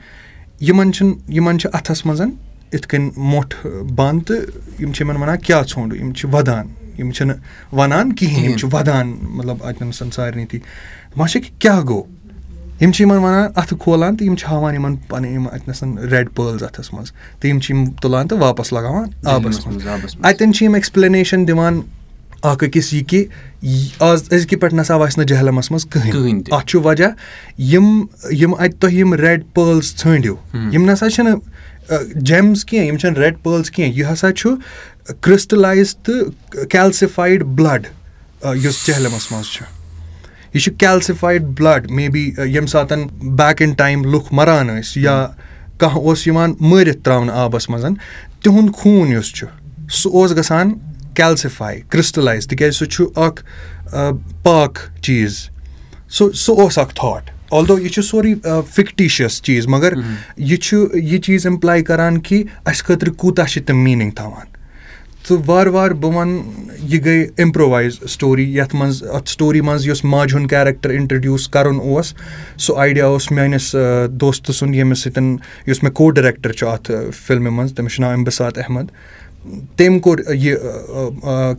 [0.62, 2.22] یِمَن چھِنہٕ یِمَن چھِ اَتھَس منٛز
[2.74, 6.68] یِتھ کٔنۍ مۄٹھ بنٛد تہٕ یِم چھِ یِمَن وَنان کیٛاہ ژھونٛڈ یِم چھِ وَدان
[6.98, 7.36] یِم چھِنہٕ
[7.74, 10.60] وَنان کِہیٖنۍ یِم چھِ وَدان مطلب اَتٮ۪ن سارنٕے تہِ
[11.12, 12.04] دَپان چھِکھ کیٛاہ گوٚو
[12.82, 16.30] یِم چھِ یِمَن وَنان اَتھٕ کھولان تہٕ یِم چھِ ہاوان یِمَن پَنٕنۍ یِم اَتنَس رٮ۪ڈ
[16.36, 19.88] پٲلٕز اَتھَس منٛز تہٕ یِم چھِ یِم تُلان تہٕ واپَس لگاوان آبَس منٛز.
[20.24, 21.82] اَتٮ۪ن چھِ یِم ایٚکٕسپلینیشَن دِوان
[22.42, 23.26] اَکھ أکِس یہِ کہِ
[24.00, 26.42] آز أزکہِ پٮ۪ٹھ نَسا وَسہِ نہٕ جہلمَس منٛز کٕہٕنۍ.
[26.52, 27.08] اَتھ چھُ وجہ
[27.58, 30.36] یِم یِم اَتہِ تۄہہِ یِم رٮ۪ڈ پٲلٕز ژھٲنٛڈِو
[30.74, 31.40] یِم نَسا چھِنہٕ
[32.16, 34.56] جیمٕز کینٛہہ یِم چھِنہٕ رٮ۪ڈ پٲلٕز کینٛہہ یہِ ہسا چھُ
[35.22, 37.88] کِرٛسٹلایز تہٕ کیلسِفایڈ بٕلڈ
[38.64, 39.64] یُس جہلمَس منٛز چھُ
[40.54, 45.16] یہِ چھُ کیلسِفایڈ بٕلڈ مے بی ییٚمہِ ساتہٕ بیک اِن ٹایم لُکھ مَران ٲسۍ یا
[45.78, 47.86] کانٛہہ اوس یِوان مٲرِتھ ترٛاونہٕ آبَس منٛز
[48.44, 49.48] تِہُنٛد خوٗن یُس چھُ
[49.92, 50.74] سُہ اوس گژھان
[51.16, 53.44] کیلسِفاے کِرٛسٹلایز تِکیازِ سُہ چھُ اکھ
[54.44, 55.38] پاک چیٖز
[56.16, 58.34] سُہ سُہ اوس اکھ تھاٹ آلدو یہِ چھُ سورُے
[58.76, 59.94] فِکٹِشَس چیٖز مگر
[60.38, 64.53] یہِ چھُ یہِ چیٖز اِمپلاے کران کہِ اَسہِ خٲطرٕ کوٗتاہ چھِ تِم میٖنِنٛگ تھاوان
[65.28, 66.42] تہٕ وارٕ وارٕ بہٕ وَنہٕ
[66.80, 71.80] یہِ گٔے اِمپرووایز سٹوری یَتھ منٛز اَتھ سٹوری منٛز یُس ماجہِ ہُنٛد کیریکٹر اِنٹرڈیوٗس کَرُن
[71.80, 72.14] اوس
[72.58, 73.76] سُہ آیڈیا اوس میٲنِس
[74.12, 75.36] دوستہٕ سُنٛد ییٚمِس سۭتۍ
[75.68, 76.92] یُس مےٚ کو ڈریکٹر چھُ اَتھ
[77.26, 78.86] فِلمہِ منٛز تٔمِس چھُ ناو اِمبِسات احمد۔
[79.78, 80.56] تٔمۍ کوٚر یہِ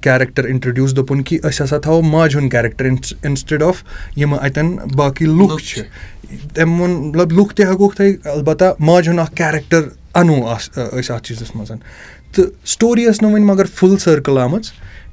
[0.02, 2.85] کیریکٹر اِنٹرڈیوٗس دوٚپُن کہِ أسۍ ہسا تھاوو ماجہِ ہُنٛد کیریکٹر
[3.25, 3.83] اِنسٹِڈ آف
[4.16, 5.83] یِم اَتؠن باقٕے لُکھ چھِ۔
[6.54, 11.26] تٔمۍ ووٚن مطلب لُکھ تہِ ہٮ۪کوکھ تۄہہِ اَلبتہ ماجہِ ہُنٛد اکھ کیریکٹر اَنو أسۍ اَتھ
[11.26, 11.73] چیٖزَس منٛز
[12.34, 14.70] تہٕ سٹوری ٲس نہٕ وۄنۍ مگر فُل سٔرکٕل آمٕژ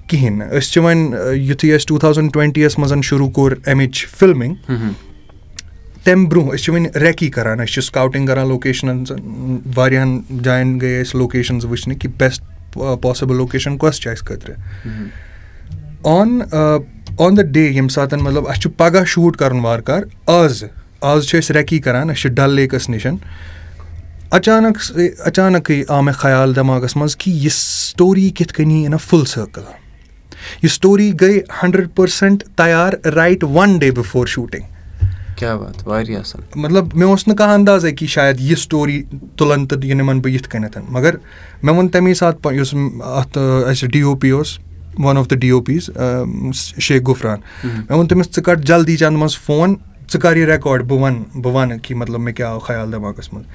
[0.08, 4.06] کِہیٖنۍ نہٕ أسۍ چھِ وۄنۍ یُتھُے اَسہِ ٹوٗ تھاوزَنٛڈ ٹُوَنٹی یَس منٛز شروٗع کوٚر اَمِچ
[4.18, 4.54] فِلمِنٛگ
[6.04, 9.04] تَمہِ برونٛہہ أسۍ چھِ وۄنۍ ریکی کَران أسۍ چھِ سکاوٹِنٛگ کَران لوکیشنَن
[9.76, 12.44] واریاہَن جایَن گٔے أسۍ لوکیشَنٕز وٕچھنہِ کہِ بیسٹ
[13.02, 14.56] پاسِبٕل لوکیشَن کۄس چھِ اَسہِ خٲطرٕ
[16.04, 16.40] آن
[17.18, 20.68] آن دَ ڈے ییٚمہِ ساتہٕ مطلب اَسہِ چھُ پَگاہ شوٗٹ کَرُن وارٕ کارٕ آزٕ
[21.02, 23.08] آز چھِ أسۍ ریکی کَران أسۍ چھِ ڈَل لیکَس نِش
[24.32, 24.78] اچانک
[25.26, 29.64] اچانکٕے آو مےٚ خیال دٮ۪ماغَس منٛز کہِ یہِ سٹوری کِتھ کٔنی یی نہٕ فُل سٔرکٕل
[30.64, 34.64] یہِ سٹوری گٔے ہنٛڈرنٛڈ پٔرسَنٛٹ تیار right one day before shooting
[36.56, 39.04] مطلب مےٚ اوس نہٕ کانٛہہ اَندازَے کہِ شاید یہِ سٹوری
[39.36, 41.16] تُلَن تہٕ یہِ نِمَن بہٕ یِتھ کٔنٮ۪تھ مگر
[41.64, 44.60] مےٚ ووٚن تَمے ساتہٕ یُس اَتھ اَسہِ ڈی او پی اوس
[45.00, 45.90] one of the D O Ps
[46.80, 47.40] Sheikh Ghufran.
[47.64, 49.76] مےٚ ووٚن تٔمِس ژٕ کَڑ جلدی چَندٕ منٛز فون
[50.14, 53.34] ژٕ کَر یہِ رٮ۪کاڈ بہٕ وَنہٕ بہٕ وَنہٕ کہِ مطلب مےٚ کیٛاہ آو خیال دٮ۪ماغَس
[53.34, 53.46] منٛز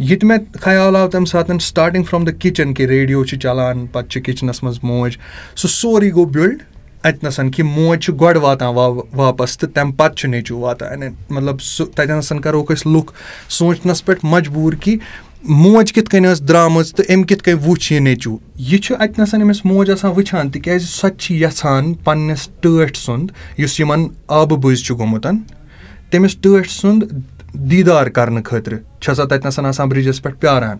[0.00, 3.86] یہِ تہِ مےٚ خیال آو تَمہِ ساتہٕ سٹاٹِنٛگ فرٛام دَ کِچَن کہِ ریڈیو چھِ چَلان
[3.86, 5.16] پَتہٕ چھِ کِچنَس منٛز موج
[5.56, 6.62] سُہ سورُے گوٚو بِلڈ
[7.02, 8.74] اَتہِ نَس کہِ موج چھِ گۄڈٕ واتان
[9.14, 13.12] واپَس تہٕ تَمہِ پَتہٕ چھُ نیٚچوٗ واتان مطلب سُہ تَتٮ۪ن کَروکھ أسۍ لُکھ
[13.48, 14.96] سونٛچنَس پٮ۪ٹھ مجبوٗر کہِ
[15.42, 19.20] موج کِتھ کٔنۍ ٲس درٛامٕژ تہٕ أمۍ کِتھ کٔنۍ وٕچھ یہِ نیٚچوٗ۔ یہِ چھُ اَتہِ
[19.20, 24.06] نَس أمِس موج آسان وٕچھان تِکیازِ سۄ تہِ چھِ یَژھان پنٛنِس ٹٲٹھۍ سُنٛد یُس یِمَن
[24.28, 25.26] آبہٕ بٔزۍ چھُ گوٚمُت
[26.10, 27.12] تٔمِس ٹٲٹھۍ سُنٛد
[27.54, 30.76] دیٖدار کَرنہٕ خٲطرٕ چھےٚ سۄ تَتہِ آسان بِرٛجَس پٮ۪ٹھ پیاران؟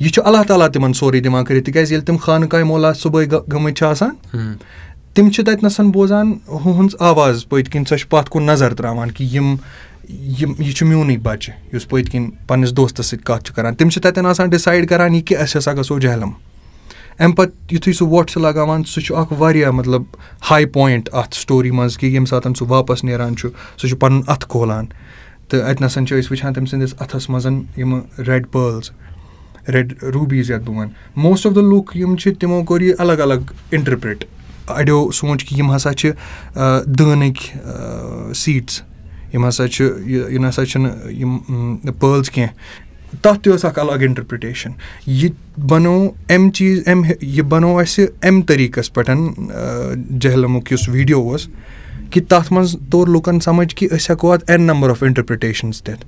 [0.00, 3.26] یہِ چھُ اللہ تعالیٰ تِمَن سورُے دِوان کٔرِتھ تِکیازِ ییٚلہِ تِم خانہٕ کاہِ مولا صُبحٲے
[3.26, 4.14] گٔمٕتۍ چھِ آسان
[5.14, 9.34] تِم چھِ تَتہِ بوزان ہُہٕنٛز آواز پٔتۍ کِنۍ سۄ چھِ پَتھ کُن نظر ترٛاوان کہِ
[9.34, 9.54] یِم
[10.38, 13.88] یِم یہِ چھُ میونُے بَچہِ یُس پٔتۍ کِنۍ پنٛنِس دوستَس سۭتۍ کَتھ چھِ کَران۔ تِم
[13.88, 16.30] چھِ تَتٮ۪ن آسان ڈِسایڈ کَران یہِ کہِ أسۍ ہَسا گژھو جہلم۔
[17.18, 20.02] اَمہِ پَتہٕ یُتھُے سُہ وۄٹھ چھُ لگاوان سُہ چھُ اَکھ واریاہ مطلب
[20.50, 24.20] ہاے پویِنٛٹ اَتھ سٹوری منٛز کہِ ییٚمہِ ساتہٕ سُہ واپَس نیران چھُ سُہ چھُ پَنُن
[24.26, 24.84] اَتھٕ کھولان
[25.52, 28.90] تہٕ اَتہِ نَس چھِ أسۍ وٕچھان تٔمۍ سٕنٛدِس اَتھَس منٛز یِمہٕ رٮ۪ڈ پٲلٕز
[29.68, 30.92] رٮ۪ڈ روٗبیٖز یَتھ بہٕ وَنہٕ
[31.24, 34.24] موسٹ آف دَ لُکھ یِم چھِ تِمو کوٚر یہِ الگ الگ اِنٹَرپرٛٹ
[34.68, 36.10] اَڑیو سونٛچ کہِ یِم ہَسا چھِ
[36.98, 38.80] دٲنٕکۍ سیٖٹٕس
[39.34, 41.36] یِم ہَسا چھِ یہِ نہ سا چھِنہٕ یِم
[42.00, 42.52] پٲلٕز کینٛہہ.
[43.22, 44.70] تَتھ تہِ ٲس اَکھ الگ اِنٹَرپِرٛٹیشَن
[45.06, 45.30] یہِ
[45.68, 49.10] بَنوو اَمہِ چیٖز اَمہِ یہِ بَنوو اَسہِ اَمہِ طٔریٖقَس پٮ۪ٹھ
[50.20, 51.48] جہلمُک یُس ویٖڈیو اوس
[52.12, 56.04] کہِ تَتھ منٛز توٚر لُکَن سَمٕجھ کہِ أسۍ ہٮ۪کو اَتھ اٮ۪ن نمبر آف اِنٹَرپِرٛٹیشَنٕز دِتھ۔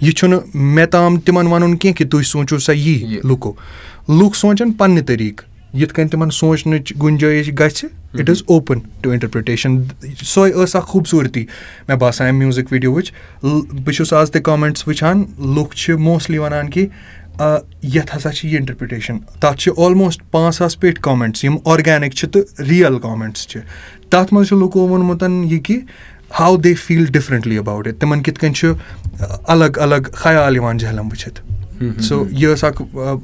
[0.00, 3.52] یہِ چھُنہٕ مےٚ تام تِمَن وَنُن کینٛہہ کہِ تُہۍ سوٗنٛچِو سا یی لُکو۔
[4.08, 7.84] لُکھ سونٛچَن پنٛنہِ طٔریٖقہٕ۔ یِتھ کٔنۍ تِمَن سونٛچنٕچ گُنجٲیِش گژھِ
[8.18, 9.82] it is open to interpretation
[10.24, 11.46] سۄے ٲس اَکھ خوٗبصوٗرتی۔
[11.88, 16.70] مےٚ باسان اَمہِ میوٗزِک ویٖڈیووٕچ بہٕ چھُس آز تہِ کامٮ۪نٛٹٕس وٕچھان۔ لُکھ چھِ موسٹلی وَنان
[16.70, 16.86] کہِ
[17.82, 22.28] یَتھ ہَسا چھِ یہِ اِنٹَرپِرٛٹیشَن تَتھ چھِ آلموسٹ پانٛژھ ساس پیٚٹھۍ کامٮ۪نٛٹٕس یِم آرگینِک چھِ
[22.28, 23.60] تہٕ رِیَل کامٮ۪نٛٹٕس چھِ
[24.12, 25.76] تَتھ منٛز چھُ لُکو ووٚنمُت یہِ کہِ
[26.38, 28.72] how they feel differently about it تِمَن کِتھ کٔنۍ چھُ
[29.54, 31.40] الگ الگ خیال یِوان جہلم وٕچھِتھ.
[32.08, 32.82] سو یہِ ٲس اَکھ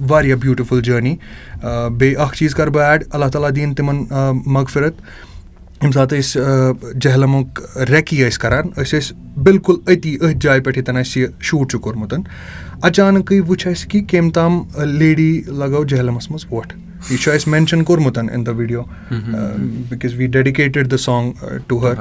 [0.09, 1.15] واریاہ بیوٗٹِفُل جٔرنی
[1.63, 4.05] بیٚیہِ اَکھ چیٖز کَرٕ بہٕ ایڈ اللہ تعالیٰ دِیِن تِمَن
[4.47, 4.95] مغفرت.
[5.83, 10.97] ییٚمہِ ساتہٕ أسۍ جہلمُک ریکی ٲسۍ کَران أسۍ ٲسۍ بِلکُل أتی أتھۍ جایہِ پٮ۪ٹھ ییٚتٮ۪ن
[10.97, 12.15] اَسہِ یہِ شوٗٹ چھُ کوٚرمُت.
[12.83, 14.63] اچانکٕے وٕچھ اَسہِ کہِ کٔمۍ تام
[14.99, 16.75] لیڈی لگٲو جہلمَس منٛز وۄٹھ
[17.11, 18.83] یہِ چھُ اَسہِ مٮ۪نشَن کوٚرمُت in the video
[19.91, 21.95] because we dedicated the song to her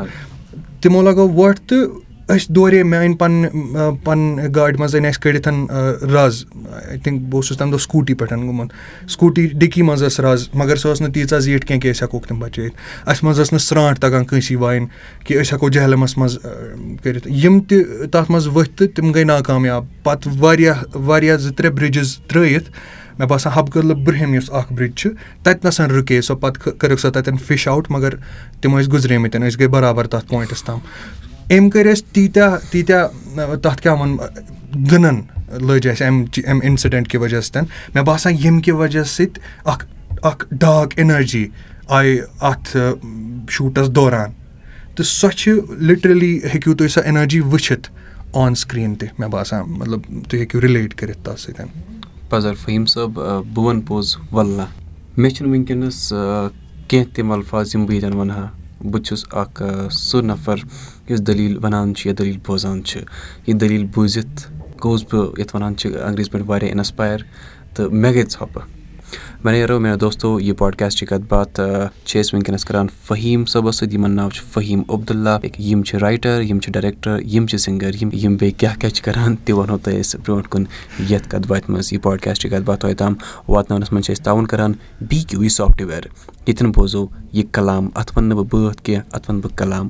[0.82, 1.88] تِمو لگٲو وۄٹھ تہٕ
[2.30, 3.50] أسۍ دورے مےٚ أنۍ پَننہِ
[4.04, 5.48] پَننہِ گاڑِ منٛز أنۍ اَسہِ کٔڑِتھ
[6.14, 8.72] رَز آی تھِنک بہٕ اوسُس تَمہِ دۄہ سکوٗٹی پٮ۪ٹھ گوٚمُت۔
[9.10, 12.28] سکوٗٹی ڈِکی منٛز ٲس رَز مگر سۄ ٲس نہٕ تیٖژاہ زیٖٹھ کینٛہہ کہِ أسۍ ہٮ۪کوکھ
[12.28, 14.88] تِم بَچٲیِتھ۔ اَسہِ منٛز ٲس نہٕ سرٛانٛٹھ تَگان کٲنٛسی وایِنۍ
[15.26, 16.38] کہِ أسۍ ہٮ۪کو جہلمَس منٛز
[17.04, 21.74] کٔرِتھ۔ یِم تہِ تَتھ منٛز ؤتھۍ تہٕ تِم گٔے ناکامیاب۔ پَتہٕ واریاہ واریاہ زٕ ترٛےٚ
[21.76, 22.70] بِرٛجِز ترٛٲیِتھ
[23.20, 25.10] مےٚ باسان حبہٕ کٔدلہٕ برٛونٛہِم یُس اَکھ بِرٛج چھُ
[25.44, 28.16] تَتہِ نَس رُکے سۄ پَتہٕ کٔرٕکھ سۄ تَتٮ۪ن فِش آوُٹ مگر
[28.62, 30.80] تِم ٲسۍ گُزریمٕتۍ أسۍ گٔے بَرابَر تَتھ پویِنٛٹَس تام
[31.52, 34.18] أمۍ کٔرۍ اَسہِ تیٖتیٛاہ تیٖتیٛاہ تَتھ کیٛاہ وَنہٕ
[34.92, 35.22] گٕنَن
[35.68, 39.86] لٔج اَسہِ اَمہِ اَمہِ اِنسِڈٮ۪نٛٹ کہِ وجہ سۭتۍ مےٚ باسان ییٚمہِ کہِ وجہ سۭتۍ اَکھ
[40.22, 41.48] اَکھ ڈارٕک اٮ۪نَرجی
[41.98, 42.78] آیہِ اَتھ
[43.50, 44.32] شوٗٹَس دوران
[44.96, 45.52] تہٕ سۄ چھِ
[45.88, 47.90] لِٹرٔلی ہیٚکِو تُہۍ سۄ اٮ۪نَرجی وٕچھِتھ
[48.34, 51.66] آن سِکریٖن تہِ مےٚ باسان مطلب تُہۍ ہیٚکِو رِلیٹ کٔرِتھ تَتھ سۭتۍ
[52.30, 54.66] پَزر فہیٖم صٲب بہٕ وَنہٕ پوٚز وَلہ
[55.18, 56.14] مےٚ چھُنہٕ وٕنکیٚنَس
[56.88, 58.48] کینٛہہ تِم الفاظ یِم بہٕ ییٚتٮ۪ن وَنہٕ ہا
[58.92, 60.56] بہٕ چھُس اَکھ سُہ نفر
[61.10, 63.00] یُس دٔلیٖل وَنان چھُ یا دٔلیٖل بوزان چھُ
[63.48, 64.52] یہِ دٔلیٖل بوٗزِتھ
[64.84, 67.18] گوٚوُس بہٕ یَتھ وَنان چھِ انٛگریٖزِ پٲٹھۍ واریاہ اِنَسپایر
[67.74, 68.66] تہٕ مےٚ گٔے ژھۄپہٕ۔
[69.44, 71.60] وَنے یارو میانیو دوستو یہِ پاڈکاسٹٕچ کَتھ باتھ
[72.06, 76.42] چھِ أسۍ وٕنکیٚنَس کَران فہیٖم صٲبَس سۭتۍ یِمَن ناو چھُ فہیٖم عبداللہ۔ یِم چھِ رایٹَر
[76.42, 79.78] یِم چھِ ڈایریٚکٹَر یِم چھِ سِنٛگَر یِم یِم بیٚیہِ کیٛاہ کیٛاہ چھِ کَران تہِ وَنو
[79.78, 80.64] تۄہہِ أسۍ برونٛٹھ کُن
[81.10, 83.14] یَتھ کَتھ باتھِ منٛز یہِ پاڈکاسٹٕچ کَتھ باتھ تۄہہِ تام۔
[83.48, 86.04] واتناونَس منٛز چھِ أسۍ تاوُن کَران بی کیوٗ یہِ سافٹوِیَر۔
[86.48, 89.90] ییٚتٮ۪ن بوزو یہِ کلام اَتھ وَنہٕ نہٕ بہٕ بٲتھ کینٛہہ اَتھ وَنہٕ بہٕ کلام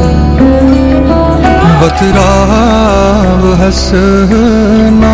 [1.81, 5.07] بتراو حسناش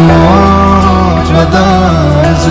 [0.08, 2.46] موج بداز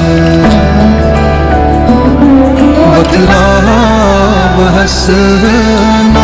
[2.93, 6.21] بتراو حسناش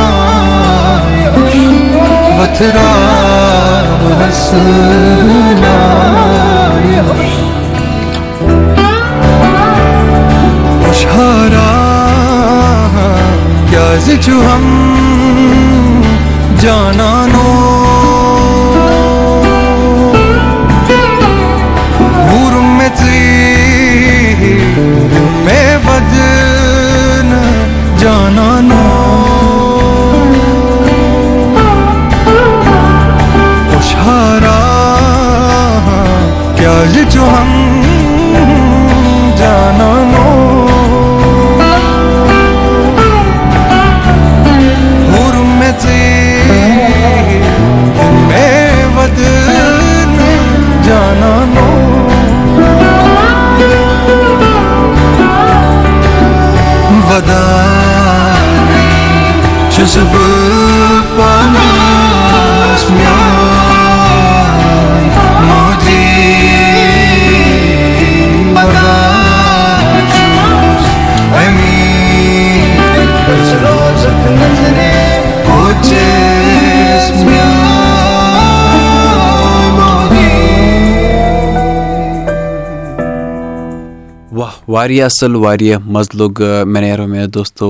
[2.40, 6.25] بتراو حسناش
[13.88, 14.64] ہم
[16.60, 17.75] جانانو
[84.76, 87.68] واریاہ اَصٕل واریاہ مَزٕ لوٚگ مےٚ نیرو مےٚ دوستو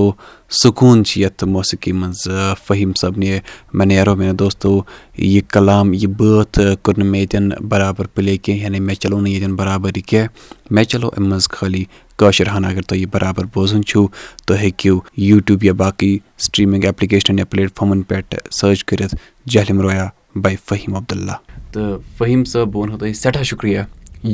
[0.61, 2.27] سکوٗن چھِ یَتھ موسیٖقی منٛز
[2.65, 3.39] فہیٖم صٲبنہِ
[3.73, 4.69] مےٚ نیرو مےٚ دوستو
[5.17, 9.31] یہِ کلام یہِ بٲتھ کوٚر نہٕ مےٚ ییٚتٮ۪ن برابر پٕلے کینٛہہ یعنی مےٚ چلو نہٕ
[9.31, 10.27] ییٚتٮ۪ن برابر یہِ کینٛہہ
[10.71, 11.83] مےٚ چلو اَمہِ منٛز خٲلی
[12.17, 14.07] کٲشِر ہن اگر تۄہہِ یہِ برابر بوزُن چھُو
[14.45, 19.15] تُہۍ ہیٚکِو یوٗٹیوٗب یا باقٕے سٹریٖمِنٛگ ایپلِکیشن یا پلیٹ فارمَن پٮ۪ٹھ سٔرٕچ کٔرِتھ
[19.49, 21.37] جہلِم رویا باے فہیٖم عبداللہ۔
[21.71, 23.79] تہٕ فہیٖم صٲب بہٕ وَنہو تۄہہِ سٮ۪ٹھاہ شُکریہ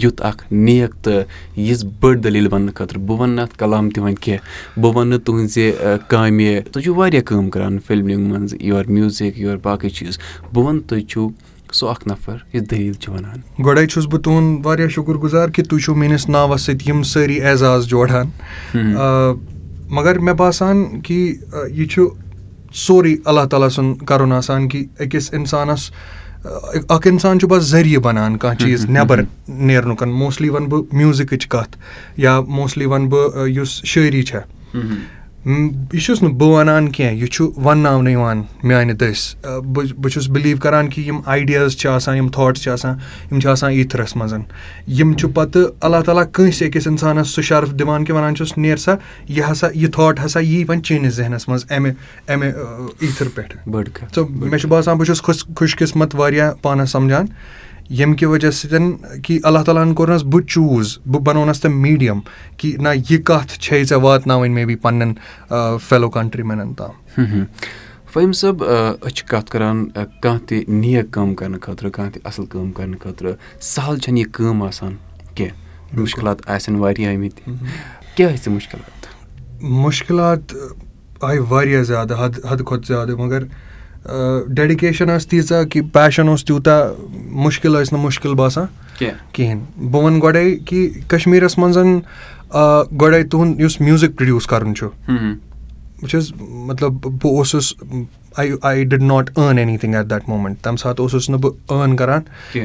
[0.01, 4.03] یُتھ اکھ نیک تہٕ یِژھ بٔڑ دٔلیٖل وَننہٕ خٲطرٕ بہٕ وَنہٕ نہٕ اَتھ کلام تہِ
[4.03, 5.71] وۄنۍ کینٛہہ بہٕ وَنہٕ تُہٕنٛزِ
[6.07, 10.17] کامہِ تُہۍ چھِو واریاہ کٲم کَران فِلمِنٛگ منٛز یورٕ میوٗزِک یورٕ باقٕے چیٖز
[10.53, 11.29] بہٕ وَنہٕ تُہۍ چھُو
[11.73, 15.65] سُہ اکھ نفر یُس دٔلیٖل چھُ وَنان۔ گۄڈَے چھُس بہٕ تُہُنٛد واریاہ شُکُر گُزار کہِ
[15.65, 18.27] تُہۍ چھُو میٲنِس ناوَس سۭتۍ یِم سٲری اعزاز جوڑان۔
[19.95, 21.33] مگر مےٚ باسان کہِ
[21.71, 22.07] یہِ چھُ
[22.73, 25.89] سورُے اللہ تعالیٰ سُنٛد کَرُن آسان کہِ أکِس اِنسانَس
[26.45, 31.77] اَکھ اِنسان چھُ پَتہٕ ذٔریعہٕ بَنان کانٛہہ چیٖز نٮ۪بَر نیرنُک موسٹلی وَنہٕ بہٕ میوٗزِکٕچ کَتھ
[32.17, 34.77] یا موسٹلی وَنہٕ بہٕ یُس شٲعری چھےٚ
[35.45, 39.61] یہِ چھُس نہٕ بہٕ وَنان کینٛہہ یہِ چھُ وَنناونہٕ یِوان میٛانہِ دٔسۍ.
[39.73, 42.97] بہٕ بہٕ چھُس بِلیٖو کَران کہِ یِم آیڈیاز چھِ آسان یِم تھاٹٕس چھِ آسان
[43.31, 44.33] یِم چھِ آسان ایٖتھرَس منٛز
[44.99, 48.77] یِم چھُ پَتہٕ اللہ تعالیٰ کٲنٛسہِ أکِس اِنسانَس سُہ شرف دِوان کہِ وَنان چھُس نیر
[48.77, 48.95] سا
[49.27, 51.91] یہِ ہسا یہِ تھاٹ ہسا یی وۄنۍ چٲنِس ذہنَس منٛز اَمہِ
[52.27, 52.51] اَمہِ
[52.99, 53.57] ایٖتھر پٮ۪ٹھ.
[54.13, 57.25] تہٕ مےٚ چھُ باسان بہٕ چھُس خۄش خۄش قٕسمَت واریاہ پانَس سَمجان
[57.89, 62.19] ییٚمہِ کہِ وجہ سۭتۍ کہِ اللہ تعالیٰ ہَن کوٚرنَس بہٕ چوٗز بہٕ بَنوونَس تٔمۍ میٖڈیَم
[62.57, 67.43] کہِ نہ یہِ کَتھ چھے ژےٚ واتناوٕنۍ مے بی پَننٮ۪ن فیلو کَنٹری مینَن تام
[68.11, 69.85] فٔہیٖم صٲب أسۍ چھِ کَتھ کَران
[70.21, 74.31] کانٛہہ تہِ نیک کٲم کَرنہٕ خٲطرٕ کانٛہہ تہِ اَصٕل کٲم کَرنہٕ خٲطرٕ سَہل چھَنہٕ یہِ
[74.33, 74.95] کٲم آسان
[75.35, 77.53] کینٛہہ مُشکِلات آسن واریاہ آمٕتۍ
[78.15, 80.55] کیٛاہ ٲسۍ ژےٚ مُشکِلات مُشکِلات
[81.21, 83.43] آیہِ واریاہ زیادٕ حد حدٕ کھۄتہٕ زیادٕ مگر
[84.47, 86.83] ڈیڈِکیشَن ٲس تیٖژاہ کہِ پیشَن اوس تیوٗتاہ
[87.31, 88.65] مُشکِل ٲسۍ نہٕ مُشکِل باسان
[89.31, 91.77] کِہیٖنۍ۔ بہٕ وَنہٕ گۄڈَے کہِ کَشمیٖرَس منٛز
[93.01, 97.73] گۄڈَے تُہُنٛد یُس میوٗزِک پرٛڈیوٗس کَرُن چھُ۔ بہٕ چھُس مطلب بہٕ اوسُس
[98.37, 101.95] I I did not earn anything at that moment تَمہِ ساتہٕ اوسُس نہٕ بہٕ أرن
[101.95, 102.21] کَران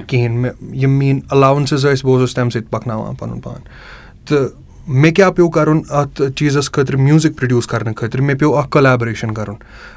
[0.07, 3.61] کِہیٖنۍ۔ مےٚ یِم میٛٲنۍ اَلاوَنسٕز ٲسۍ بہٕ اوسُس تَمہِ سۭتۍ پَکناوان پَنُن پان۔
[4.29, 4.47] تہٕ
[4.89, 9.35] مےٚ کیٛاہ پیوٚو کَرُن اَتھ چیٖزَس خٲطرٕ میوٗزِک پرٛڈیوٗس کَرنہٕ خٲطرٕ؟ مےٚ پیوٚو اَکھ کۄلیبریشَن
[9.35, 9.55] کَرُن۔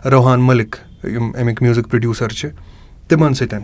[0.09, 2.49] روحان مٔلِک یِم اَمِکۍ میوٗزِک پرٛڈیوٗسَر چھِ
[3.09, 3.59] تِمَن سۭتۍ۔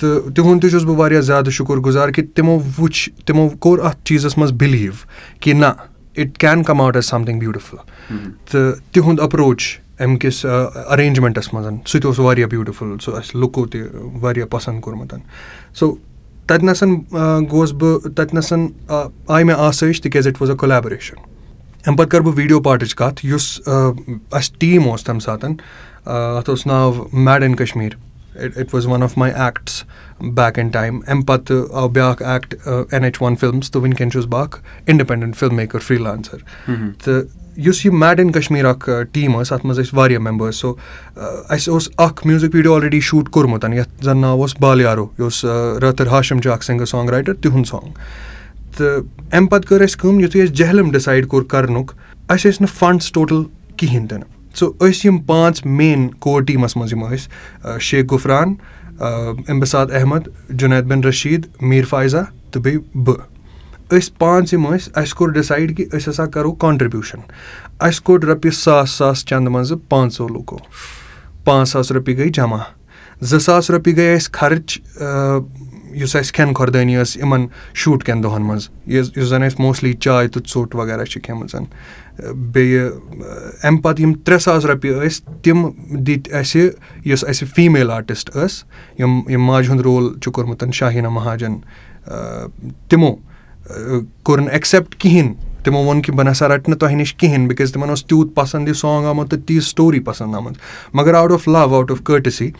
[0.00, 3.98] تہٕ تِہُنٛد تہِ چھُس بہٕ واریاہ زیادٕ شُکُر گُزار کہِ تِمو وٕچھ تِمو کوٚر اَتھ
[4.04, 4.92] چیٖزَس منٛز بِلیٖو
[5.40, 5.66] کہِ نہ
[6.16, 7.76] اِٹ کین کَم اَوُٹ ایز سَمتھِنٛگ بیوٗٹِفُل
[8.50, 9.62] تہٕ تِہُنٛد اَپروچ
[10.00, 13.80] اَمہِ کِس اَرینٛجمٮ۪نٛٹَس منٛز سُہ تہِ اوس واریاہ بیوٗٹِفُل سُہ اَسہِ لُکو تہِ
[14.20, 15.14] واریاہ پَسنٛد کوٚرمُت۔
[15.78, 15.94] سو
[16.46, 16.82] تَتِنَس
[17.50, 21.20] گوس بہٕ تَتِنَس آے مےٚ آسٲیِش تِکیٛازِ اِٹ واز اَ کۄلیبریشَن
[21.86, 25.50] اَمہِ پَتہٕ کَرٕ بہٕ ویٖڈیو پاٹٕچ کَتھ یُس اَسہِ ٹیٖم اوس تَمہِ ساتہٕ
[26.08, 27.96] اَتھ اوس ناو made in Kashmir
[28.56, 29.82] it was one of my acts
[30.34, 34.26] back in time اَمہِ پَتہٕ آو بیٛاکھ act N H one films تہٕ وٕنکٮ۪ن چھُس
[34.26, 36.38] بہٕ اَکھ independent film maker freelancer
[37.04, 37.22] تہٕ
[37.66, 40.74] یُس یہِ میڈ اِن کَشمیٖر اَکھ ٹیٖم ٲس اَتھ منٛز ٲسۍ واریاہ مٮ۪مبٲرٕس سو
[41.16, 45.44] اَسہِ اوس اَکھ میوٗزِک ویٖڈیو آلریڈی شوٗٹ کوٚرمُت یَتھ زَن ناو اوس بالیارو یُس
[45.82, 47.92] رٲتٕر ہاشِم چھُ اَکھ سِنٛگَر سانٛگ رایٹَر تِہُنٛد سانٛگ
[48.76, 51.92] تہٕ اَمہِ پَتہٕ کٔر اَسہِ کٲم یُتھُے اَسہِ جہلِم ڈِسایڈ کوٚر کَرنُک
[52.28, 53.42] اَسہِ ٲسۍ نہٕ فنٛڈٕس ٹوٹَل
[53.76, 58.54] کِہیٖنۍ تہِ نہٕ سو أسۍ یِم پانٛژھ مین کور ٹیٖمَس منٛز یِم ٲسۍ شیخ گُفران
[59.00, 60.28] اِمبِساد احمد
[60.60, 63.20] جُنید بِن رشیٖد میٖر فایضا تہٕ بیٚیہِ بہٕ.
[63.90, 67.20] أسۍ پانٛژھ یِم ٲسۍ اَسہِ کوٚر ڈِسایڈ کہِ أسۍ ہَسا کَرو کانٹرٛبیوٗشَن
[67.80, 70.58] اَسہِ کوٚڑ رۄپیہِ ساس ساس چَندٕ منٛزٕ پانٛژو لُکو
[71.44, 72.58] پانٛژھ ساس رۄپیہِ گٔے جمع.
[73.20, 74.78] زٕ ساس رۄپیہِ گٔے اَسہِ خرٕچ
[76.00, 78.68] یُس اَسہِ کھٮ۪ن خۄردٲنی ٲس یِمَن شوٗٹ کٮ۪ن دۄہَن منٛز.
[78.86, 81.54] یُس یُس زَن اَسہِ موسٹلی چاے تہٕ ژوٚٹ وغیرہ چھِ کھٮ۪مٕژ
[82.18, 82.88] بیٚیہِ
[83.62, 86.68] اَمہِ پَتہٕ یِم ترٛےٚ ساس رۄپیہِ ٲسۍ تِم دِتۍ اَسہِ
[87.04, 88.64] یۄس اَسہِ فیٖمیل آرٹِسٹ ٲس
[88.98, 91.56] یِم یِم ماجہِ ہُنٛد رول چھُ کوٚرمُت شاہیٖنا مہاجَن
[92.88, 93.14] تِمو
[94.22, 97.72] کوٚر نہٕ ایٚکسیٚپٹ کِہیٖنۍ تِمو ووٚن کہِ بہٕ نَسا رَٹہٕ نہٕ تۄہہِ نِش کِہیٖنۍ بِکاز
[97.72, 100.54] تِمَن اوس تیوٗت پَسنٛد یہِ سانٛگ آمُت تہٕ تیٖژ سٹوری پَسنٛد آمٕژ
[100.94, 102.50] مگر out of love out of courtesy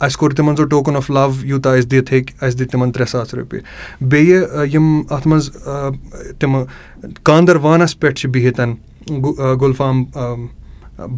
[0.00, 3.10] اَسہِ کوٚر تِمَن سُہ ٹوکُن آف لَو یوٗتاہ اَسہِ دِتھ ہیٚکہِ اَسہِ دِتۍ تِمَن ترٛےٚ
[3.10, 3.60] ساس رۄپیہِ
[4.00, 5.50] بیٚیہِ یِم اَتھ منٛز
[6.38, 6.64] تِمہٕ
[7.22, 8.60] کاندَروانَس پٮ۪ٹھ چھِ بِہِتھ
[9.60, 10.04] گُلفام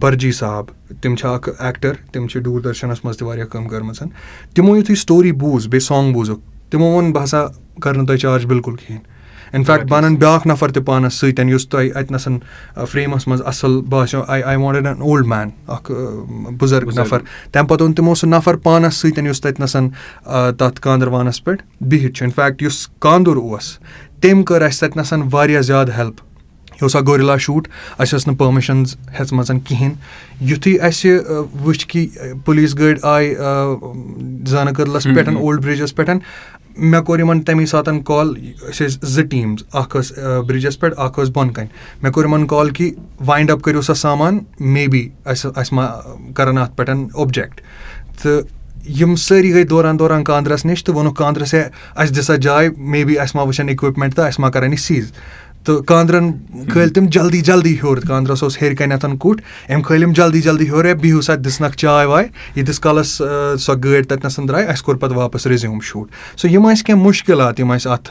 [0.01, 0.64] بَرجی صاحب
[1.03, 4.03] تِم چھِ اَکھ ایٚکٹَر تِم چھِ دوٗر دَرشَنَس منٛز تہِ واریاہ کٲم کٔرمٕژ
[4.55, 6.40] تِمو یُتھُے سٹوری بوٗز بیٚیہِ سانٛگ بوٗزُکھ
[6.71, 7.47] تِمو ووٚن بہٕ ہَسا
[7.83, 9.05] کَرٕ نہٕ تۄہہِ چارٕج بِلکُل کِہیٖنۍ
[9.53, 12.29] اِنفیکٹ بہٕ اَنَن بیٛاکھ نَفر تہِ پانَس سۭتۍ یُس تۄہہِ اَتِنَس
[12.91, 15.93] فرٛیمَس منٛز اَصٕل باسیٚو I I wanted an old man اَکھ
[16.61, 17.19] بُزَرگ نَفر
[17.53, 19.77] تَمہِ پَتہٕ اوٚن تِمو سُہ نَفر پانَس سۭتۍ یُس تَتِنَس
[20.59, 23.79] تَتھ کاندَروانَس پٮ۪ٹھ بِہِتھ چھُ اِنفیکٹ یُس کاندُر اوس
[24.21, 26.30] تٔمۍ کٔر اَسہِ تَتِنَس واریاہ زیادٕ ہیٚلٕپ
[26.81, 29.95] یہِ اوس اکھ گورِلا شوٗٹ اَسہِ ٲس نہٕ پٔرمِشَنٕز ہیٚژمَژ کِہیٖنۍ
[30.51, 31.19] یِتھُے اَسہِ
[31.64, 32.07] وٕچھ کہِ
[32.45, 33.35] پُلیٖس گٲڑۍ آیہِ
[34.47, 36.11] زانہٕ کٔدلَس پٮ۪ٹھ اولڈ بِرٛجَس پٮ۪ٹھ
[36.77, 38.35] مےٚ کوٚر یِمَن تَمے ساتہٕ کال
[38.69, 40.12] أسۍ ٲسۍ زٕ ٹیٖمٕز اَکھ ٲس
[40.47, 41.69] بِرٛجَس پٮ۪ٹھ اَکھ ٲس بۄنہٕ کَنہِ
[42.03, 42.90] مےٚ کوٚر یِمَن کال کہِ
[43.27, 45.87] وایِنٛڈ اَپ کٔرِو سا سامان مے بی اَسہِ اَسہِ ما
[46.35, 47.61] کَرَن اَتھ پٮ۪ٹھ اوٚبجَکٹ
[48.23, 48.43] تہٕ
[49.01, 53.05] یِم سٲری گٔے دوران دوران کاندرَس نِش تہٕ ووٚنُکھ کاندرَس ہے اَسہِ دِسا جاے مے
[53.05, 55.12] بی اَسہِ ما وٕچھَن اِکوِپمٮ۪نٛٹ تہٕ اَسہِ ما کَرَن یہِ سیٖز
[55.64, 56.31] تہٕ کاندرَن
[56.68, 59.42] کھٲلۍ تِم جلدی جلدی ہیوٚر کاندرَس اوس ہیٚرِ کَنٮ۪تھ کُٹھ
[59.73, 62.25] أمۍ کھٲلۍ یِم جلدی جلدی ہیوٚر ہے بِہِو سا دِژنَکھ چاے واے
[62.57, 63.09] ییٖتِس کالَس
[63.64, 67.61] سۄ گٲڑۍ تَتِنَس درٛاے اَسہِ کوٚر پَتہٕ واپَس رِزیوٗم شوٗٹ سو یِم ٲسۍ کینٛہہ مُشکِلات
[67.61, 68.09] یِم اَسہِ اَتھ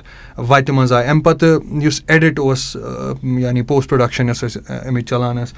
[0.49, 1.05] وَتہِ منٛز آے.
[1.07, 2.75] اَمہِ پَتہٕ یُس ایٚڈِٹ اوس
[3.23, 5.53] یعنی پوسٹ پرٛوڈَکشَن یۄس اَسہِ اَمِچ چَلان ٲس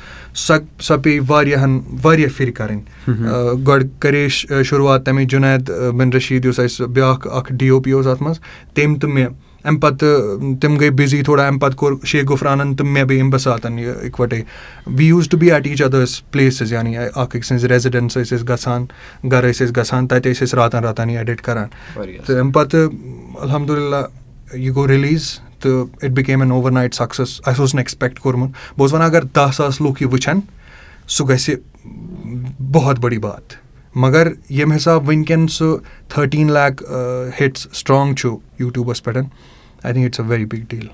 [0.48, 3.58] سۄ سۄ پیٚیہِ واریاہَن واریاہ پھِرِ کَرٕنۍ.
[3.68, 8.08] گۄڈٕ کَرے شُروعات تَمِچ جُنید بِن رشیٖد یُس اَسہِ بیٛاکھ اَکھ ڈی او پی اوس
[8.08, 8.40] اَتھ منٛز
[8.74, 9.30] تٔمۍ تہٕ مےٚ
[9.64, 13.34] اَمہِ پَتہٕ تِم گٔے بِزی تھوڑا اَمہِ پَتہٕ کوٚر شیخ گُفرانَن تہٕ مےٚ بیٚیہِ اَمہِ
[13.34, 14.42] بَساتَن یہِ اِکوَٹَے
[14.98, 18.48] we use to be at each address places یعنی اَکھ أکۍ سٕنٛز ریزِڈٮ۪نٕس ٲسۍ أسۍ
[18.50, 18.86] گژھان
[19.32, 21.68] گَرٕ ٲسۍ أسۍ گژھان تَتہِ ٲسۍ أسۍ راتَن راتَن یہِ ایٚڈِٹ کَران
[22.26, 22.90] تہٕ اَمہِ پَتہٕ
[23.42, 24.06] الحمدُاللہ
[24.54, 28.80] یہِ گوٚو رِلیٖز تہٕ it became an overnight success اَسہِ اوس نہٕ ایٚکٕسپیکٹ کوٚرمُت بہٕ
[28.80, 30.40] اوسُس وَنان اگر دَہ ساس لُکھ یہِ وٕچھَن
[31.08, 31.56] سُہ گژھِ
[32.72, 33.54] بہت بٔڑی بات
[33.96, 36.84] مگر ییٚمہِ حِسابہٕ وٕنکٮ۪ن سُہ تھٔٹیٖن لیک
[37.40, 39.18] ہِٹٕس سٹرٛانٛگ چھُ یوٗٹیوٗبَس پٮ۪ٹھ
[39.84, 40.88] I think it's a very big deal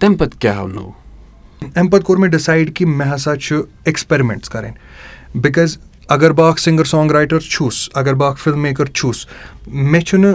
[0.00, 0.90] تَمہِ پَتہٕ کیاہ آو نوٚو
[1.62, 5.76] اَمہِ پَتہٕ کوٚر مےٚ ڈِسایڈ کہِ مےٚ ہسا چھُ ایٚکٕسپیرِمینٹٕس کَرٕنۍ بِکاز
[6.08, 9.26] اگر بہٕ اکھ سِنٛگَر سانٛگ رایٹَر چھُس اگر بہٕ اکھ فِلم میکَر چھُس
[9.66, 10.34] مےٚ چھُنہٕ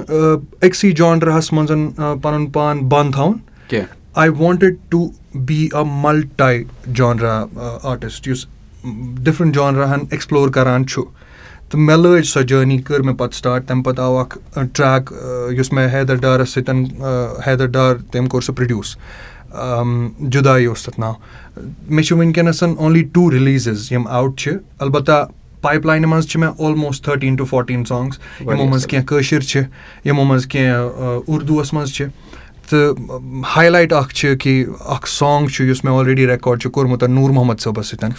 [0.62, 1.72] أکسٕے جانڈرَہَس منٛز
[2.22, 3.38] پَنُن پان بنٛد تھاوُن
[3.68, 5.08] کینٛہہ I wanted to
[5.48, 6.64] be a multi
[6.96, 7.44] genre
[7.84, 8.46] artist یُس
[9.24, 11.04] ڈِفرنٛٹ جانرَہَن ایٚکٕسپلور کَران چھُ
[11.70, 14.38] تہٕ مےٚ لٲج سۄ جٔرنی کٔر مےٚ پَتہٕ سٹاٹ تَمہِ پَتہٕ آو اَکھ
[14.74, 15.12] ٹرٛیک
[15.58, 16.84] یُس مےٚ حیدر ڈارَس سۭتۍ
[17.48, 18.96] حیدر ڈار تٔمۍ کوٚر سُہ پرٛڈیوٗس
[20.32, 21.14] جُدایی اوس تَتھ ناو
[21.90, 25.26] مےٚ چھُ وٕنکیٚنَس اونلی ٹوٗ رِلیٖزٕز یِم آوُٹ چھِ اَلبتہ
[25.62, 29.62] پایپ لاینہِ منٛز چھِ مےٚ almost thirteen to fourteen songs یِمو منٛز کینٛہہ کٲشِر چھِ
[30.06, 32.06] یِمو منٛز کینٛہہ اُردوٗوَس منٛز چھِ
[32.70, 37.30] تہٕ ہاے اَکھ چھِ کہِ اَکھ سانٛگ چھُ یُس مےٚ آلریڈی رِکاڈ چھُ کوٚرمُت نوٗر
[37.30, 38.10] محمد صٲبَس سۭتۍ۔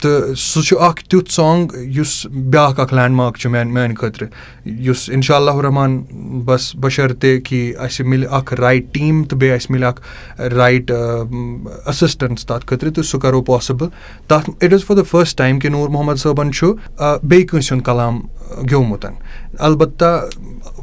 [0.00, 4.28] تہٕ سُہ چھُ اَکھ تیُتھ سانٛگ یُس بیٛاکھ اَکھ لینٛڈ مارٕک چھُ میانہِ میانہِ خٲطرٕ۔
[4.64, 5.98] یُس اِنشاء اللہ رحمان
[6.44, 10.00] بَس بَشرتے کہِ اَسہِ مِلہِ اَکھ رایٹ ٹیٖم تہٕ بیٚیہِ اَسہِ مِلہِ اَکھ
[10.40, 13.88] رایٹ اَسِسٹَنٛٹٕس تَتھ خٲطرٕ تہٕ سُہ کَرو پاسِبٕل
[14.26, 16.72] تَتھ it is for the first time کہِ نوٗر محمد صٲبَن چھُ
[17.22, 18.20] بیٚیہِ کٲنٛسہِ ہُنٛد کلام
[18.70, 19.06] گیومُت
[19.58, 20.28] اَلبتہ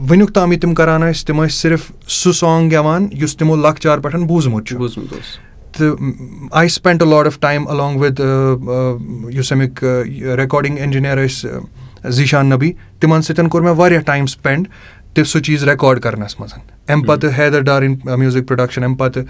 [0.10, 3.98] وٕنیُک تام یہِ تِم کَران ٲسۍ تِم ٲسۍ صرف سُہ سانٛگ گٮ۪وان یُس تِمو لۄکچار
[4.00, 5.38] پٮ۪ٹھ بوٗزمُت چھُ۔ بوٗزمُت اوس۔
[5.78, 8.20] تہٕ I spend a lot of time along with
[9.34, 9.84] یُس اَمیُک
[10.38, 14.68] رِکاڈِنٛگ اِنجِنیر ٲسۍ زیٖشان نبی تِمَن سۭتۍ کوٚر مےٚ واریاہ ٹایم سپینٛڈ
[15.14, 16.54] تہِ سُہ چیٖز رِکاڈ کَرنَس منٛز۔
[16.88, 19.24] اَمہِ پَتہٕ حیدر ڈارٕنۍ میوٗزِک پرٛوڈَکشَن اَمہِ پَتہٕ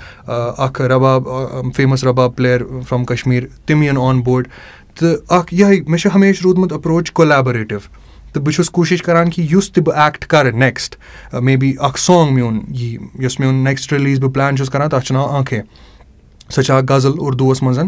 [0.57, 1.27] اَکھ رَباب
[1.75, 4.47] فیمَس رَباب پٕلیر فرٛام کَشمیٖر تِم یِن آن بوڈ
[4.99, 7.77] تہٕ اَکھ یِہوٚے مےٚ چھُ ہمیشہِ روٗدمُت اٮ۪پروچ کولٮ۪بریٹِو
[8.35, 10.95] تہٕ بہٕ چھُس کوٗشِش کَران کہِ یُس تہِ بہٕ ایکٹ کَرٕ نیکٕسٹ
[11.41, 15.05] مے بی اَکھ سانٛگ میون یی یۄس میون نیکٕسٹ رِلیٖز بہٕ پٕلین چھُس کَران تَتھ
[15.05, 15.61] چھُ ناو آنکھے.
[16.49, 17.79] سۄ چھےٚ اَکھ غزل اُردوٗوَس منٛز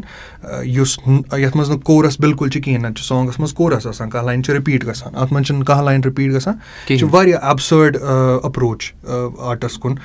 [0.66, 0.98] یُس
[1.38, 4.44] یَتھ منٛز نہٕ کورَس بِلکُل چھِ کِہیٖنۍ نَتہٕ چھُ سانٛگَس منٛز کورَس آسان کانٛہہ لاین
[4.44, 6.56] چھِ رِپیٖٹ گژھان اَتھ منٛز چھِنہٕ کانٛہہ لاین رِپیٖٹ گژھان
[6.90, 7.98] یہِ چھُ واریاہ اٮ۪بسٲڈ
[8.44, 8.92] اَپروچ
[9.38, 9.96] آرٹَس کُن۔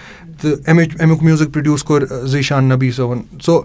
[0.41, 3.61] تہٕ اَمِچ اَمیُک میوٗزِک پرٛوڈیوٗس کوٚر زیٖشان نبی صٲبَن۔ سو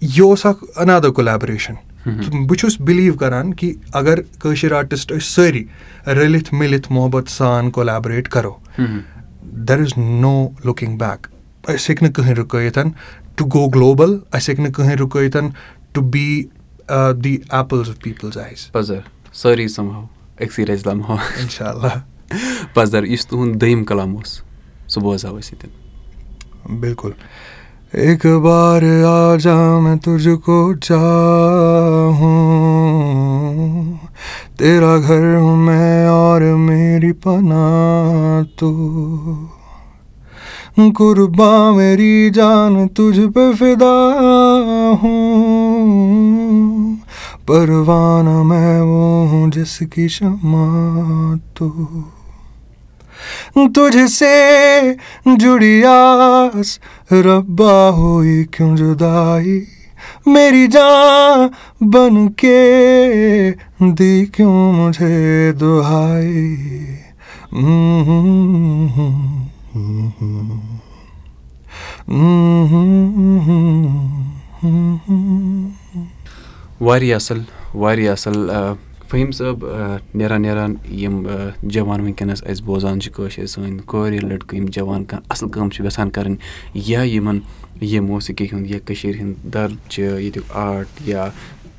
[0.00, 1.74] یہِ اوس اَکھ اَنادَر کولٮ۪بریشَن
[2.06, 5.64] بہٕ چھُس بِلیٖو کَران کہِ اگر کٲشِر آرٹِسٹ أسۍ سٲری
[6.06, 8.52] رٔلِتھ مِلِتھ محبت سان کولٮ۪بریٹ کَرو
[9.68, 11.26] دَر اِز نو لُکِنٛگ بیک
[11.68, 12.78] أسۍ ہیٚکہِ نہٕ کٕہٕنۍ رُکٲیِتھ
[13.36, 15.36] ٹُو گو گلوبَل اَسہِ ہیٚکہِ نہٕ کٕہٕنۍ رُکٲیِتھ
[15.92, 16.42] to be
[17.24, 18.70] the apples of people's eyes
[19.42, 20.04] سٲری سَمہو
[20.40, 21.98] أکسٕے رَزِ لَمہو اِنشاء اللہ
[22.74, 24.40] پَزر یُس تُہُنٛد دوٚیِم کَلام اوس
[24.88, 27.10] سُہ بوزہاو أسۍ ییٚتٮ۪ن بِلکُل
[27.94, 32.30] بار آجا میں تُج کو چاہوں
[34.58, 38.70] تیرا گھر ہوں میں اور میری پناہ تو
[40.94, 43.94] قرباں میری جان تجھ پہ فدا
[45.02, 46.96] ہوں
[48.44, 51.34] میں وہ ہوں جس کی شمع
[53.54, 54.34] تو تجھ سے
[55.40, 56.78] جڑی آس
[57.12, 57.90] ربا
[58.52, 59.58] کیوں جدائی
[60.26, 61.48] میری جان
[61.90, 62.28] بن
[65.60, 66.46] دہائی
[76.80, 77.40] واریاہ اَصٕل
[77.74, 78.50] واریاہ اَصٕل
[79.12, 79.64] فٔہیٖم صٲب
[80.14, 81.26] نیران نیران یِم
[81.62, 85.84] جوان وٕنکیٚنَس اَسہِ بوزان چھِ کٲشِر سٲنۍ کورِ لٔڑکہٕ یِم جوان کانٛہہ اَصٕل کٲم چھِ
[85.84, 86.36] یَژھان کَرٕنۍ
[86.74, 87.38] یا یِمَن
[87.80, 91.28] یہِ موسیٖقی ہُنٛد یا کٔشیٖرِ ہِنٛدۍ دَرد چھِ ییٚتیُک آرٹ یا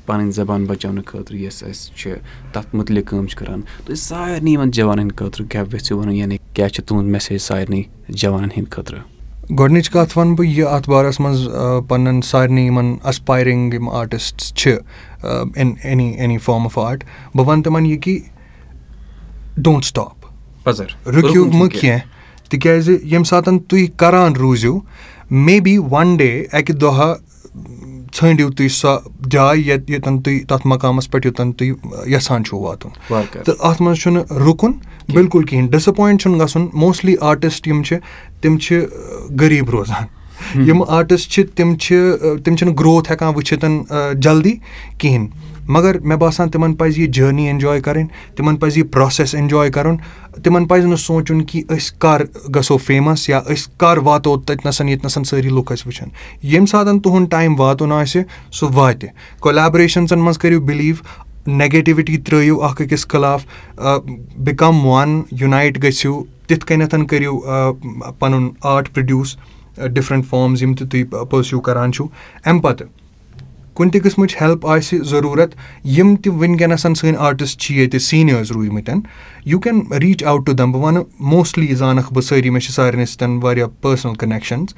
[0.06, 2.14] پَنٕنۍ زبان بَچاونہٕ خٲطرٕ یۄس اَسہِ چھِ
[2.52, 6.68] تَتھ مُتعلِق کٲم چھِ کَران۔ تُہۍ سارنٕے یِمَن ہِنٛدۍ خٲطرٕ کیٛاہ ویٚژھِو وَنُن؟ یعنی کیٛاہ
[6.68, 9.13] چھِ تُہُنٛد میسیج سارنٕے جوانَن ہِنٛدۍ خٲطرٕ
[9.50, 11.48] گۄڈنِچ کَتھ وَنہٕ بہٕ یہِ اَتھ بارَس منٛز
[11.88, 14.72] پَنٕنٮ۪ن سارنٕے یِمَن اَسپایرِنٛگ یِم آرٹِسٹٕس چھِ
[15.56, 17.04] in any any form of art
[17.34, 18.18] بہٕ وَنہٕ تِمَن یہِ کہِ
[19.56, 20.68] ڈونٛٹ سٹاپ
[21.06, 22.00] رُکِو مہٕ کینٛہہ۔
[22.50, 24.78] تِکیٛازِ ییٚمہِ ساتہٕ تُہۍ کَران روٗزِو
[25.30, 27.14] مے بی وَن ڈے اَکہِ دۄہ
[28.14, 28.98] ژھٲنٛڈِو تُہۍ سۄ
[29.30, 31.70] جاے ییٚتٮ۪ن تُہۍ تَتھ مقامَس پٮ۪ٹھ یوٚتَن تُہۍ
[32.06, 32.90] یَژھان چھُو واتُن.
[33.08, 34.72] تہٕ اَتھ منٛز چھُنہٕ رُکُن
[35.14, 37.96] بِلکُل کِہیٖنۍ ڈِسایٚپویِنٛٹ چھُنہٕ گژھُن موسٹلی آرٹِسٹ یِم چھِ
[38.40, 38.84] تِم چھِ
[39.40, 40.06] غریٖب روزان.
[40.68, 41.96] یِم آرٹِسٹ چھِ تِم چھِ
[42.44, 43.64] تِم چھِنہٕ گرٛوتھ ہٮ۪کان وٕچھِتھ
[44.22, 44.54] جلدی
[44.98, 45.28] کِہیٖنۍ
[45.68, 49.96] مگر مےٚ باسان تِمَن پَزِ یہِ جٔرنی اٮ۪نجاے کَرٕنۍ تِمَن پَزِ یہِ پرٛوسٮ۪س اٮ۪نجاے کَرُن
[50.42, 52.22] تِمَن پَزِ نہٕ سونٛچُن کہِ أسۍ کَر
[52.54, 56.08] گژھو فیمَس یا أسۍ کَر واتو تَتہِ نَسَن ییٚتہِ نَسَن سٲری لُکھ اَسہِ وٕچھَن
[56.42, 58.22] ییٚمہِ ساتہٕ تُہُنٛد ٹایم واتُن آسہِ
[58.52, 59.08] سُہ واتہِ۔
[59.40, 60.94] کۄلیبریشَنزَن منٛز کٔرِو بِلیٖو
[61.46, 63.44] نَگیٹِوِٹی ترٛٲیِو اَکھ أکِس خٕلاف
[64.44, 67.40] بِکَم وَن یوٗنایٹ گٔژھِو تِتھ کٔنٮ۪تھ کٔرِو
[68.18, 69.36] پَنُن آرٹ پرٛوڈیوٗس
[69.94, 72.06] ڈِفرَنٛٹ فارمٕز یِم تہِ تُہۍ پٔرسِو کَران چھُو۔
[72.44, 72.86] اَمہِ پَتہٕ
[73.74, 75.54] کُنہِ تہِ قٕسمٕچ ہیٚلٕپ آسہِ ضروٗرت
[75.96, 79.00] یِم تہِ وٕنکیٚنَس سٲنۍ آرٹِسٹ چھِ ییٚتہِ سیٖنیٲرٕس روٗدمٕتۍ
[79.46, 83.06] you can reach out to them بہٕ وَنہٕ موسٹلی زانَکھ بہٕ سٲری مےٚ چھِ سارنٕے
[83.06, 84.74] سۭتۍ واریاہ پٔرسٕنَل کَنیکشَنٕز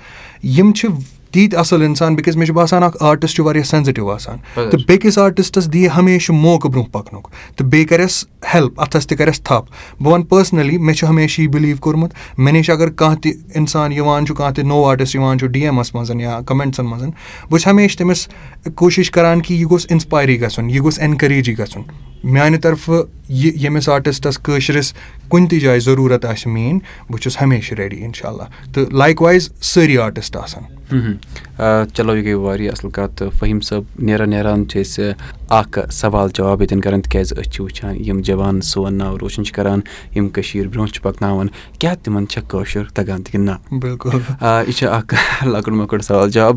[0.59, 0.89] یِم چھِ
[1.33, 4.39] تیٖتۍ اَصٕل اِنسان بِکاز مےٚ چھُ باسان اکھ آرٹِسٹ چھُ واریاہ سینزِٹِو آسان.
[4.55, 7.29] تہٕ بیٚکِس آرٹِسٹَس دِیہِ ہمیشہٕ موقعہٕ برونٛہہ پَکنُک.
[7.57, 8.25] تہٕ بیٚیہِ کَرٮ۪س
[8.55, 9.71] ہیٚلٕپ اَتھَس تہِ کَرٮ۪س تھپھ
[10.03, 12.15] بہٕ وَنہٕ پٔرسٕنٔلی مےٚ چھُ ہمیشہِ یہِ بِلیٖو کوٚرمُت.
[12.39, 15.63] مےٚ نِش اگر کانٛہہ تہِ اِنسان یِوان چھُ کانٛہہ تہِ نوٚو آرٹِسٹ یِوان چھُ ڈی
[15.63, 18.29] ایٚمَس منٛز یا کَمٮ۪نٛٹسَن منٛز بہٕ چھُس ہمیشہِ تٔمِس
[18.75, 21.83] کوٗشِش کَران کہِ یہِ گوٚژھ اِنسپایری گژھُن یہِ گوٚژھ اٮ۪نکَریجی گژھُن.
[22.25, 24.93] میٛانہِ طرفہٕ یہِ ییٚمِس آرٹِسٹَس کٲشرِس
[25.29, 26.81] کُنہِ تہِ جایہِ ضروٗرت آسہِ میٛٲنۍ
[27.11, 32.35] بہٕ چھُس ہمیشہِ ریڈی اِنشاء اللہ تہٕ لایِک وایِز سٲری آرٹِسٹ آسان چلو یہِ گٔے
[32.35, 35.13] واریاہ اَصٕل کَتھ تہٕ فٔہیٖم صٲب نیران نیران چھِ أسۍ
[35.59, 39.55] اَکھ سوال جواب ییٚتٮ۪ن کَران تِکیٛازِ أسۍ چھِ وٕچھان یِم جوان سون ناو روشَن چھِ
[39.55, 39.81] کَران
[40.15, 41.47] یِم کٔشیٖر برونٛہہ چھِ پَکناوان
[41.79, 44.19] کیٛاہ تِمَن چھےٚ کٲشُر تَگان تہِ کِنہٕ نہ بِلکُل
[44.67, 45.15] یہِ چھِ اَکھ
[45.47, 46.57] لۄکُٹ مۄکُٹ سوال جواب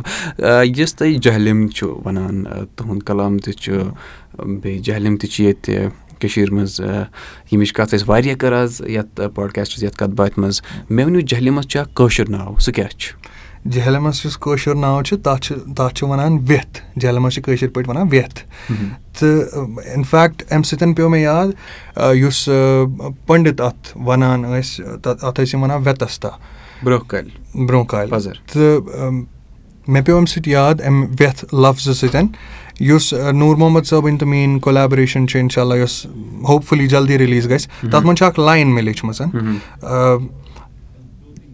[0.77, 2.43] یُس تۄہہِ جہلِم چھُ وَنان
[2.75, 3.73] تُہُنٛد کلام تہِ چھُ
[4.61, 5.87] بیٚیہِ جہلِم تہِ چھِ ییٚتہِ
[6.19, 11.05] کٔشیٖرِ منٛز ییٚمِچ کَتھ أسۍ واریاہ کَرٕ آز یَتھ پاڈکاسٹَس یَتھ کَتھ باتھِ منٛز مےٚ
[11.05, 13.17] ؤنِو جہلِمَس چھُ اَکھ کٲشُر ناو سُہ کیٛاہ چھُ
[13.65, 17.89] جہلِمَس یُس کٲشُر ناو چھُ تَتھ چھِ تَتھ چھِ وَنان وٮ۪تھ جہلِمَس چھِ کٲشِرۍ پٲٹھۍ
[17.89, 18.39] وَنان وٮ۪تھ
[19.19, 21.47] تہٕ اِنفیکٹ اَمہِ سۭتۍ پیوٚو مےٚ یاد
[22.15, 22.49] یُس
[23.25, 26.29] پٔنڈِت اَتھ وَنان ٲسۍ اَتھ ٲسۍ یِم وَنان وٮ۪تَستا
[26.83, 28.09] برونٛہہ کالہِ۔ برونٛہہ کالہِ۔
[28.53, 29.11] تہٕ
[29.87, 32.25] مےٚ پیوٚو اَمہِ سۭتۍ یاد اَمہِ وٮ۪تھ لفظٕ سۭتۍ۔
[32.79, 36.05] یُس نوٗر محمد صٲبٕنۍ تہٕ میٛٲنۍ کۄلیبریشَن چھِ اِنشاء اللہ یۄس
[36.49, 39.21] ہوپ فُلی جلدی رِلیٖز گژھِ۔ تَتھ منٛز چھِ اَکھ لایِن مےٚ لیٚچھمٕژ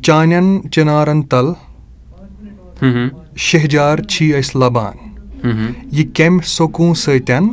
[0.04, 1.46] چانٮ۪ن چِنارَن تَل
[2.82, 5.04] شہجار چھی أسۍ لَبان
[5.92, 7.48] یہِ کَمہِ سکوٗن سۭتۍ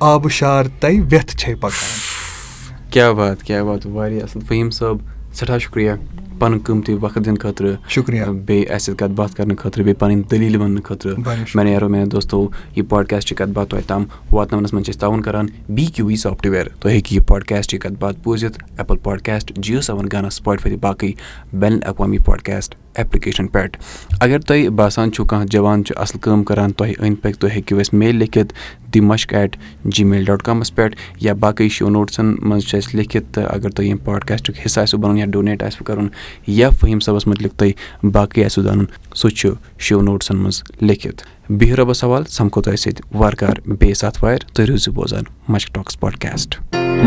[0.00, 4.98] آبہٕ شار تۄہہِ وٮ۪تھ چھے پَکان کیاہ بات کیاہ بات واریاہ اَصٕل فٔہیٖم صٲب
[5.34, 5.92] سٮ۪ٹھاہ شُکریہ
[6.38, 10.22] پَنُن قۭمتی وقت دِنہٕ خٲطرٕ شُکریہ بیٚیہِ اَسہِ سۭتۍ کَتھ باتھ کَرنہٕ خٲطرٕ بیٚیہِ پَنٕنۍ
[10.30, 11.18] دٔلیٖل وَننہٕ خٲطرٕ
[11.54, 12.46] مےٚ نیرو میانیو دوستو
[12.76, 16.16] یہِ پاڈکاسٹٕچ کَتھ باتھ تۄہہِ تام واتناونَس منٛز چھِ أسۍ تاوُن کَران بی کیوٗ وی
[16.16, 21.12] سافٹوِیَر تُہۍ ہیٚکِو یہِ پاڈکاسٹٕچ کَتھ باتھ بوٗزِتھ ایپٕل پاڈکاسٹ جِیو سیوَن گانا سٕپاٹفاے باقٕے
[21.52, 23.76] بین الاقوامی پاڈکاسٹ ایپلِکیشَن پٮ۪ٹھ
[24.20, 27.78] اگر تۄہہِ باسان چھُو کانٛہہ جوان چھُ اَصٕل کٲم کَران تۄہہِ أنٛدۍ پٔکۍ تُہۍ ہیٚکِو
[27.78, 28.54] اَسہِ میل لیکھِتھ
[28.94, 32.94] دِ مَشک ایٹ جی میل ڈاٹ کامَس پٮ۪ٹھ یا باقٕے شو نوٹسَن منٛز چھِ اَسہِ
[32.96, 36.08] لیکھِتھ تہٕ اگر تۄہہِ ییٚمہِ پاڈکاسٹُک حِصہٕ آسِوٕ بَنُن یا ڈونیٹ آسِوٕ کَرُن
[36.46, 38.84] یا فٔہیٖم صٲبَس مُتعلِق تۄہہِ باقٕے آسِوٕ زانُن
[39.14, 44.04] سُہ چھُ شو نوٹسَن منٛز لیکھِتھ۔ بِہِو رۄبَس سوال سَمکھو تۄہہِ سۭتۍ وارٕ کارٕ بیٚیِس
[44.04, 46.54] اَتھوارِ تُہۍ روٗزِو بوزان Mashk talks podcast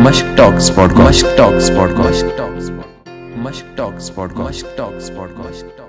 [0.06, 2.40] Mashk talks podcast
[3.76, 5.89] podcast